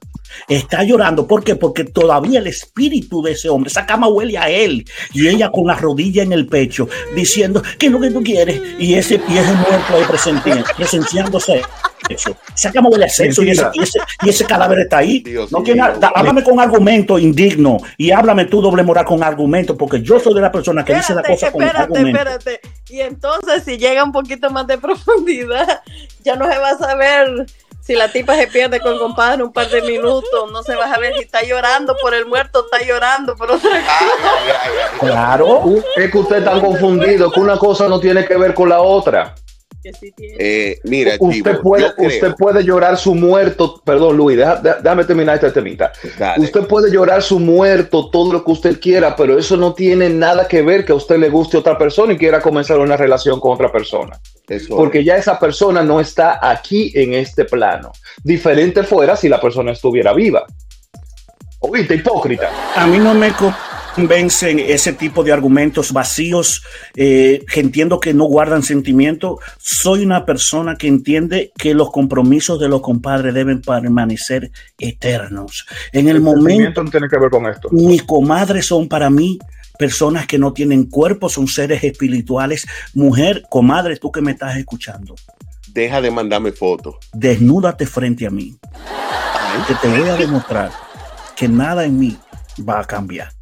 Está 0.48 0.82
llorando. 0.84 1.26
¿Por 1.26 1.42
qué? 1.44 1.56
Porque 1.56 1.84
todavía 1.84 2.38
el 2.40 2.46
espíritu 2.46 3.22
de 3.22 3.32
ese 3.32 3.48
hombre, 3.48 3.68
esa 3.70 3.86
cama 3.86 4.08
huele 4.08 4.38
a 4.38 4.48
él. 4.48 4.84
Y 5.12 5.28
ella 5.28 5.50
con 5.50 5.66
la 5.66 5.74
rodilla 5.74 6.22
en 6.22 6.32
el 6.32 6.46
pecho, 6.46 6.88
diciendo, 7.14 7.62
¿qué 7.78 7.86
es 7.86 7.92
lo 7.92 8.00
que 8.00 8.10
tú 8.10 8.22
quieres? 8.22 8.60
Y 8.78 8.94
ese, 8.94 9.20
y 9.28 9.38
ese 9.38 9.52
muerto 9.52 9.94
ahí 9.94 10.04
presenciándose 10.76 11.62
eso. 12.08 12.36
Esa 12.54 12.72
cama 12.72 12.88
huele 12.90 13.04
a 13.06 13.08
sexo 13.08 13.42
y 13.44 13.50
ese, 13.50 13.64
y 13.74 13.82
ese- 13.82 14.00
y 14.22 14.28
ese 14.28 14.44
cadáver 14.44 14.80
está 14.80 14.98
ahí. 14.98 15.20
Dios 15.20 15.50
no 15.52 15.58
mío. 15.60 15.64
tiene, 15.74 15.80
da- 15.98 16.12
háblame 16.14 16.42
con 16.42 16.58
argumento 16.60 17.18
indigno 17.18 17.78
y 17.96 18.10
háblame 18.10 18.46
tú 18.46 18.60
doble 18.60 18.82
moral 18.82 19.04
con 19.04 19.22
argumento, 19.22 19.76
porque 19.76 20.02
yo 20.02 20.18
soy 20.18 20.34
de 20.34 20.40
la 20.40 20.50
persona 20.50 20.84
que 20.84 20.94
dice 20.94 21.14
la 21.14 21.20
Espérate, 21.20 21.40
cosa 21.40 21.52
con 21.52 21.62
espérate, 21.62 21.82
argumento. 21.98 22.18
espérate. 22.30 22.60
Y 22.90 23.00
entonces, 23.00 23.62
si 23.64 23.78
llega 23.78 24.02
un 24.04 24.12
poquito 24.12 24.50
más 24.50 24.66
de 24.66 24.78
profundidad, 24.78 25.82
ya 26.24 26.36
no 26.36 26.50
se 26.50 26.58
va 26.58 26.70
a 26.70 26.78
saber 26.78 27.46
si 27.82 27.96
la 27.96 28.08
tipa 28.08 28.36
se 28.36 28.46
pierde 28.46 28.78
con 28.80 28.92
el 28.92 28.98
compadre 29.00 29.42
un 29.42 29.52
par 29.52 29.68
de 29.68 29.82
minutos. 29.82 30.50
No 30.52 30.62
se 30.62 30.76
va 30.76 30.84
a 30.84 30.88
saber 30.88 31.14
si 31.14 31.24
está 31.24 31.42
llorando 31.42 31.96
por 32.00 32.14
el 32.14 32.26
muerto, 32.26 32.64
está 32.64 32.86
llorando 32.86 33.34
por 33.36 33.50
otra 33.50 33.70
cosa. 33.70 33.98
Ay, 34.00 34.52
ay. 34.62 34.98
Claro. 35.00 35.64
Es 35.96 36.10
que 36.10 36.18
usted 36.18 36.36
está 36.36 36.60
confundido, 36.60 37.30
que 37.30 37.40
una 37.40 37.58
cosa 37.58 37.88
no 37.88 37.98
tiene 37.98 38.24
que 38.24 38.36
ver 38.36 38.54
con 38.54 38.68
la 38.68 38.80
otra. 38.80 39.34
Que 39.82 39.92
sí 39.92 40.12
tiene. 40.12 40.36
Eh, 40.38 40.78
mira, 40.84 41.14
Usted 41.18 41.34
Chivo, 41.52 41.60
puede, 41.62 41.92
creo- 41.94 42.06
usted 42.08 42.34
puede 42.38 42.62
llorar 42.62 42.96
su 42.96 43.14
muerto. 43.14 43.80
Perdón, 43.84 44.16
Luis, 44.16 44.38
déjame 44.38 45.04
terminar 45.04 45.34
esta 45.34 45.52
temita. 45.52 45.90
Dale. 46.18 46.44
Usted 46.44 46.66
puede 46.66 46.90
llorar 46.90 47.22
su 47.22 47.40
muerto, 47.40 48.08
todo 48.10 48.32
lo 48.32 48.44
que 48.44 48.52
usted 48.52 48.80
quiera, 48.80 49.16
pero 49.16 49.36
eso 49.38 49.56
no 49.56 49.74
tiene 49.74 50.08
nada 50.08 50.46
que 50.46 50.62
ver 50.62 50.84
que 50.84 50.92
a 50.92 50.94
usted 50.94 51.16
le 51.18 51.28
guste 51.30 51.56
otra 51.56 51.76
persona 51.76 52.12
y 52.12 52.18
quiera 52.18 52.40
comenzar 52.40 52.78
una 52.78 52.96
relación 52.96 53.40
con 53.40 53.52
otra 53.52 53.72
persona. 53.72 54.20
Eso 54.48 54.76
Porque 54.76 55.02
ya 55.02 55.16
esa 55.16 55.38
persona 55.38 55.82
no 55.82 55.98
está 56.00 56.38
aquí 56.48 56.92
en 56.94 57.14
este 57.14 57.44
plano. 57.44 57.92
Diferente 58.22 58.82
fuera 58.84 59.16
si 59.16 59.28
la 59.28 59.40
persona 59.40 59.72
estuviera 59.72 60.12
viva. 60.12 60.44
Oíste, 61.60 61.94
hipócrita. 61.94 62.50
A 62.76 62.86
mí 62.86 62.98
no 62.98 63.14
me 63.14 63.32
convencen 63.94 64.58
ese 64.58 64.92
tipo 64.92 65.22
de 65.22 65.32
argumentos 65.32 65.92
vacíos 65.92 66.62
eh, 66.96 67.44
que 67.52 67.60
entiendo 67.60 68.00
que 68.00 68.14
no 68.14 68.24
guardan 68.24 68.62
sentimiento. 68.62 69.38
Soy 69.58 70.04
una 70.04 70.24
persona 70.24 70.76
que 70.76 70.88
entiende 70.88 71.52
que 71.56 71.74
los 71.74 71.90
compromisos 71.90 72.58
de 72.58 72.68
los 72.68 72.80
compadres 72.80 73.34
deben 73.34 73.60
permanecer 73.60 74.50
eternos. 74.78 75.66
En 75.92 76.08
el, 76.08 76.20
momento, 76.20 76.82
no 76.82 76.90
tiene 76.90 77.08
que 77.08 77.18
ver 77.18 77.30
con 77.30 77.46
esto. 77.46 77.68
mis 77.70 78.02
comadres 78.02 78.66
son 78.66 78.88
para 78.88 79.10
mí 79.10 79.38
personas 79.78 80.26
que 80.26 80.38
no 80.38 80.52
tienen 80.52 80.84
cuerpo, 80.84 81.28
son 81.28 81.48
seres 81.48 81.82
espirituales. 81.82 82.66
Mujer, 82.94 83.44
comadre, 83.50 83.96
tú 83.96 84.10
que 84.10 84.20
me 84.20 84.32
estás 84.32 84.56
escuchando, 84.56 85.14
Deja 85.68 86.00
de 86.00 86.10
mandarme 86.10 86.52
fotos. 86.52 86.96
desnúdate 87.14 87.86
frente 87.86 88.26
a 88.26 88.30
mí, 88.30 88.58
que 89.66 89.74
te 89.74 89.88
voy 89.88 90.08
a 90.08 90.16
demostrar 90.16 90.70
que 91.34 91.48
nada 91.48 91.84
en 91.84 91.98
mí 91.98 92.18
va 92.68 92.80
a 92.80 92.84
cambiar. 92.84 93.32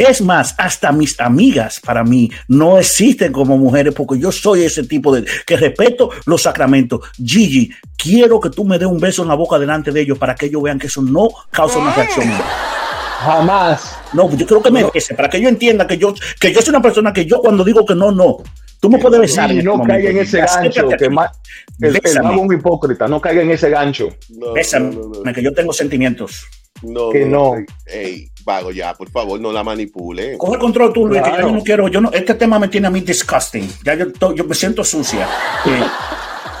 Es 0.00 0.22
más, 0.22 0.54
hasta 0.56 0.92
mis 0.92 1.20
amigas 1.20 1.78
para 1.78 2.02
mí 2.02 2.30
no 2.48 2.78
existen 2.78 3.32
como 3.32 3.58
mujeres 3.58 3.92
porque 3.92 4.18
yo 4.18 4.32
soy 4.32 4.62
ese 4.62 4.84
tipo 4.84 5.14
de 5.14 5.26
que 5.44 5.58
respeto 5.58 6.08
los 6.24 6.40
sacramentos. 6.40 7.00
Gigi, 7.22 7.70
quiero 7.98 8.40
que 8.40 8.48
tú 8.48 8.64
me 8.64 8.78
des 8.78 8.88
un 8.88 8.98
beso 8.98 9.20
en 9.20 9.28
la 9.28 9.34
boca 9.34 9.58
delante 9.58 9.92
de 9.92 10.00
ellos 10.00 10.16
para 10.16 10.34
que 10.34 10.46
ellos 10.46 10.62
vean 10.62 10.78
que 10.78 10.86
eso 10.86 11.02
no 11.02 11.28
causa 11.50 11.78
una 11.78 11.94
reacción. 11.94 12.32
Jamás. 13.26 13.98
No, 14.14 14.34
yo 14.34 14.46
creo 14.46 14.62
que 14.62 14.70
me 14.70 14.84
bese 14.84 15.14
para 15.14 15.28
que 15.28 15.36
ellos 15.36 15.50
entiendan 15.50 15.86
que 15.86 15.98
yo, 15.98 16.14
que 16.40 16.50
yo 16.50 16.62
soy 16.62 16.70
una 16.70 16.80
persona 16.80 17.12
que 17.12 17.26
yo 17.26 17.42
cuando 17.42 17.62
digo 17.62 17.84
que 17.84 17.94
no, 17.94 18.10
no. 18.10 18.38
Tú 18.80 18.88
me 18.88 18.98
puedes 18.98 19.20
besar. 19.20 19.52
Y 19.52 19.58
en 19.58 19.66
no 19.66 19.74
este 19.74 19.86
caiga 19.86 20.10
en 20.10 20.16
ese 20.16 20.38
gancho. 20.40 20.88
Que 20.88 21.04
el, 21.04 22.00
el 22.02 22.38
un 22.38 22.54
hipócrita. 22.54 23.06
No 23.06 23.20
caiga 23.20 23.42
en 23.42 23.50
ese 23.50 23.68
gancho. 23.68 24.08
No, 24.30 24.54
Bésame, 24.54 24.94
no, 24.94 25.08
no, 25.08 25.22
no. 25.22 25.32
que 25.34 25.42
yo 25.42 25.52
tengo 25.52 25.74
sentimientos. 25.74 26.46
No, 26.82 27.10
Que 27.10 27.24
no. 27.26 27.54
Ey, 27.86 28.30
vago 28.44 28.70
ya, 28.72 28.94
por 28.94 29.10
favor, 29.10 29.38
no 29.40 29.52
la 29.52 29.62
manipule. 29.62 30.38
Coge 30.38 30.54
el 30.54 30.58
control 30.60 30.92
tú, 30.92 31.06
Luis, 31.06 31.20
que 31.22 31.30
yo 31.38 31.50
no 31.52 31.62
quiero, 31.62 31.88
yo 31.88 32.00
no, 32.00 32.10
este 32.12 32.34
tema 32.34 32.58
me 32.58 32.68
tiene 32.68 32.86
a 32.86 32.90
mí 32.90 33.00
disgusting. 33.00 33.68
Ya 33.84 33.94
yo, 33.94 34.10
to- 34.12 34.34
yo 34.34 34.44
me 34.44 34.54
siento 34.54 34.82
sucia. 34.84 35.28
Eh, 35.66 35.82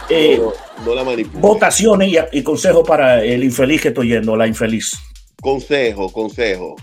eh, 0.10 0.38
No, 0.40 0.52
no 0.84 0.94
la 0.94 1.04
manipule. 1.04 1.40
votaciones 1.40 2.08
y, 2.12 2.38
y 2.38 2.42
consejos 2.42 2.86
para 2.86 3.24
el 3.24 3.42
infeliz 3.44 3.80
que 3.80 3.88
estoy 3.88 4.08
yendo, 4.08 4.36
la 4.36 4.46
infeliz. 4.46 4.90
Consejo, 5.40 6.12
consejo. 6.12 6.76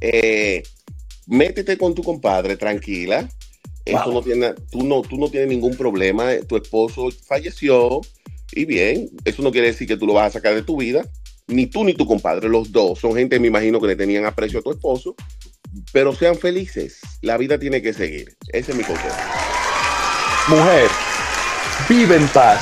Eh, 0.00 0.62
métete 1.26 1.78
con 1.78 1.94
tu 1.94 2.02
compadre, 2.02 2.56
tranquila. 2.56 3.28
Eso 3.84 4.04
Wow. 4.04 4.12
no 4.14 4.22
tiene, 4.22 4.54
tú 4.70 4.84
no, 4.84 5.02
tú 5.02 5.16
no 5.16 5.28
tienes 5.28 5.48
ningún 5.48 5.76
problema. 5.76 6.30
Tu 6.46 6.56
esposo 6.56 7.08
falleció. 7.26 8.00
Y 8.54 8.64
bien, 8.66 9.08
eso 9.24 9.42
no 9.42 9.50
quiere 9.50 9.68
decir 9.68 9.88
que 9.88 9.96
tú 9.96 10.06
lo 10.06 10.12
vas 10.12 10.26
a 10.26 10.30
sacar 10.38 10.54
de 10.54 10.62
tu 10.62 10.76
vida, 10.76 11.04
ni 11.46 11.66
tú 11.66 11.84
ni 11.84 11.94
tu 11.94 12.06
compadre, 12.06 12.48
los 12.48 12.72
dos. 12.72 12.98
Son 12.98 13.14
gente, 13.14 13.38
me 13.38 13.48
imagino, 13.48 13.80
que 13.80 13.88
le 13.88 13.96
tenían 13.96 14.24
aprecio 14.24 14.60
a 14.60 14.62
tu 14.62 14.70
esposo, 14.70 15.14
pero 15.92 16.14
sean 16.14 16.36
felices. 16.36 17.00
La 17.20 17.36
vida 17.36 17.58
tiene 17.58 17.82
que 17.82 17.92
seguir. 17.92 18.36
Ese 18.48 18.72
es 18.72 18.76
mi 18.76 18.84
consejo. 18.84 19.16
Mujer, 20.48 20.90
vive 21.88 22.16
en 22.16 22.28
paz. 22.28 22.60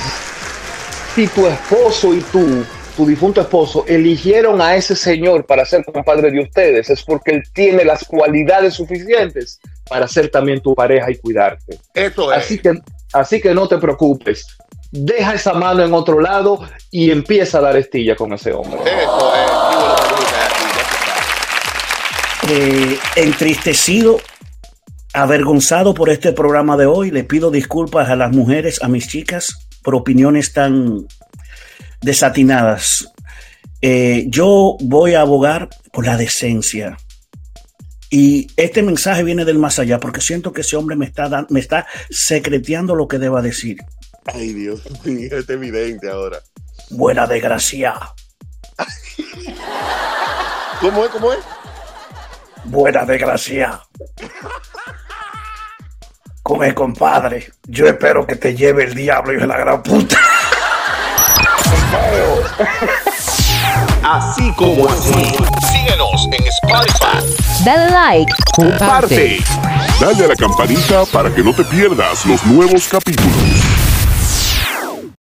Si 1.14 1.26
tu 1.28 1.46
esposo 1.46 2.14
y 2.14 2.20
tú, 2.20 2.64
tu 2.96 3.06
difunto 3.06 3.40
esposo, 3.40 3.84
eligieron 3.88 4.60
a 4.60 4.76
ese 4.76 4.94
señor 4.94 5.44
para 5.44 5.64
ser 5.64 5.84
compadre 5.84 6.30
de 6.30 6.40
ustedes, 6.40 6.90
es 6.90 7.02
porque 7.02 7.32
él 7.32 7.42
tiene 7.52 7.84
las 7.84 8.04
cualidades 8.04 8.74
suficientes 8.74 9.60
para 9.88 10.06
ser 10.06 10.30
también 10.30 10.60
tu 10.60 10.74
pareja 10.74 11.10
y 11.10 11.16
cuidarte. 11.16 11.78
Eso 11.94 12.32
es. 12.32 12.38
Así 12.38 12.58
que, 12.58 12.78
así 13.12 13.40
que 13.40 13.54
no 13.54 13.66
te 13.66 13.78
preocupes. 13.78 14.46
Deja 14.92 15.35
esa 15.35 15.53
mano 15.55 15.85
en 15.85 15.94
otro 15.94 16.20
lado 16.20 16.68
y 16.90 17.11
empieza 17.11 17.59
a 17.59 17.61
dar 17.61 17.76
estilla 17.76 18.16
con 18.16 18.33
ese 18.33 18.53
hombre. 18.53 18.81
Eh, 22.48 22.98
entristecido, 23.14 24.20
avergonzado 25.12 25.94
por 25.94 26.11
este 26.11 26.33
programa 26.33 26.76
de 26.76 26.87
hoy, 26.87 27.12
le 27.12 27.22
pido 27.22 27.53
disculpas 27.53 28.09
a 28.09 28.16
las 28.16 28.33
mujeres, 28.33 28.83
a 28.83 28.88
mis 28.88 29.07
chicas, 29.07 29.68
por 29.83 29.94
opiniones 29.94 30.53
tan 30.53 31.07
desatinadas. 32.00 33.12
Eh, 33.83 34.24
yo 34.29 34.76
voy 34.81 35.14
a 35.14 35.20
abogar 35.20 35.68
por 35.92 36.05
la 36.05 36.16
decencia. 36.16 36.96
Y 38.11 38.48
este 38.57 38.83
mensaje 38.83 39.22
viene 39.22 39.44
del 39.44 39.61
más 39.61 39.79
allá, 39.79 40.00
porque 40.00 40.20
siento 40.20 40.53
que 40.53 40.62
ese 40.62 40.76
hombre 40.76 40.96
me 40.96 41.07
está, 41.07 41.46
me 41.48 41.61
está 41.61 41.87
secreteando 42.11 42.96
lo 42.96 43.07
que 43.07 43.18
deba 43.20 43.40
decir. 43.40 43.79
Ay, 44.26 44.52
Dios 44.52 44.83
mío, 45.04 45.38
es 45.38 45.48
evidente 45.48 46.11
ahora. 46.11 46.38
Buena 46.90 47.26
desgracia, 47.26 47.94
¿Cómo 50.80 51.04
es? 51.04 51.11
¿Cómo 51.11 51.33
es? 51.33 51.38
buena 52.64 53.04
desgracia. 53.04 53.80
Come, 56.42 56.74
compadre. 56.74 57.52
Yo 57.66 57.87
espero 57.87 58.26
que 58.26 58.37
te 58.37 58.54
lleve 58.54 58.85
el 58.85 58.94
diablo 58.94 59.33
y 59.33 59.37
de 59.37 59.46
la 59.46 59.59
gran 59.59 59.83
puta. 59.83 60.16
Así 64.02 64.52
como 64.54 64.88
así. 64.88 65.12
Síguenos 65.70 66.28
en 66.33 66.46
Spotify. 66.46 67.64
Dale 67.64 67.90
like, 67.90 68.33
comparte. 68.54 69.38
Dale 70.00 70.24
a 70.24 70.28
la 70.28 70.37
campanita 70.37 71.04
para 71.12 71.33
que 71.35 71.42
no 71.42 71.54
te 71.54 71.64
pierdas 71.64 72.24
los 72.24 72.44
nuevos 72.46 72.88
capítulos. 72.88 73.69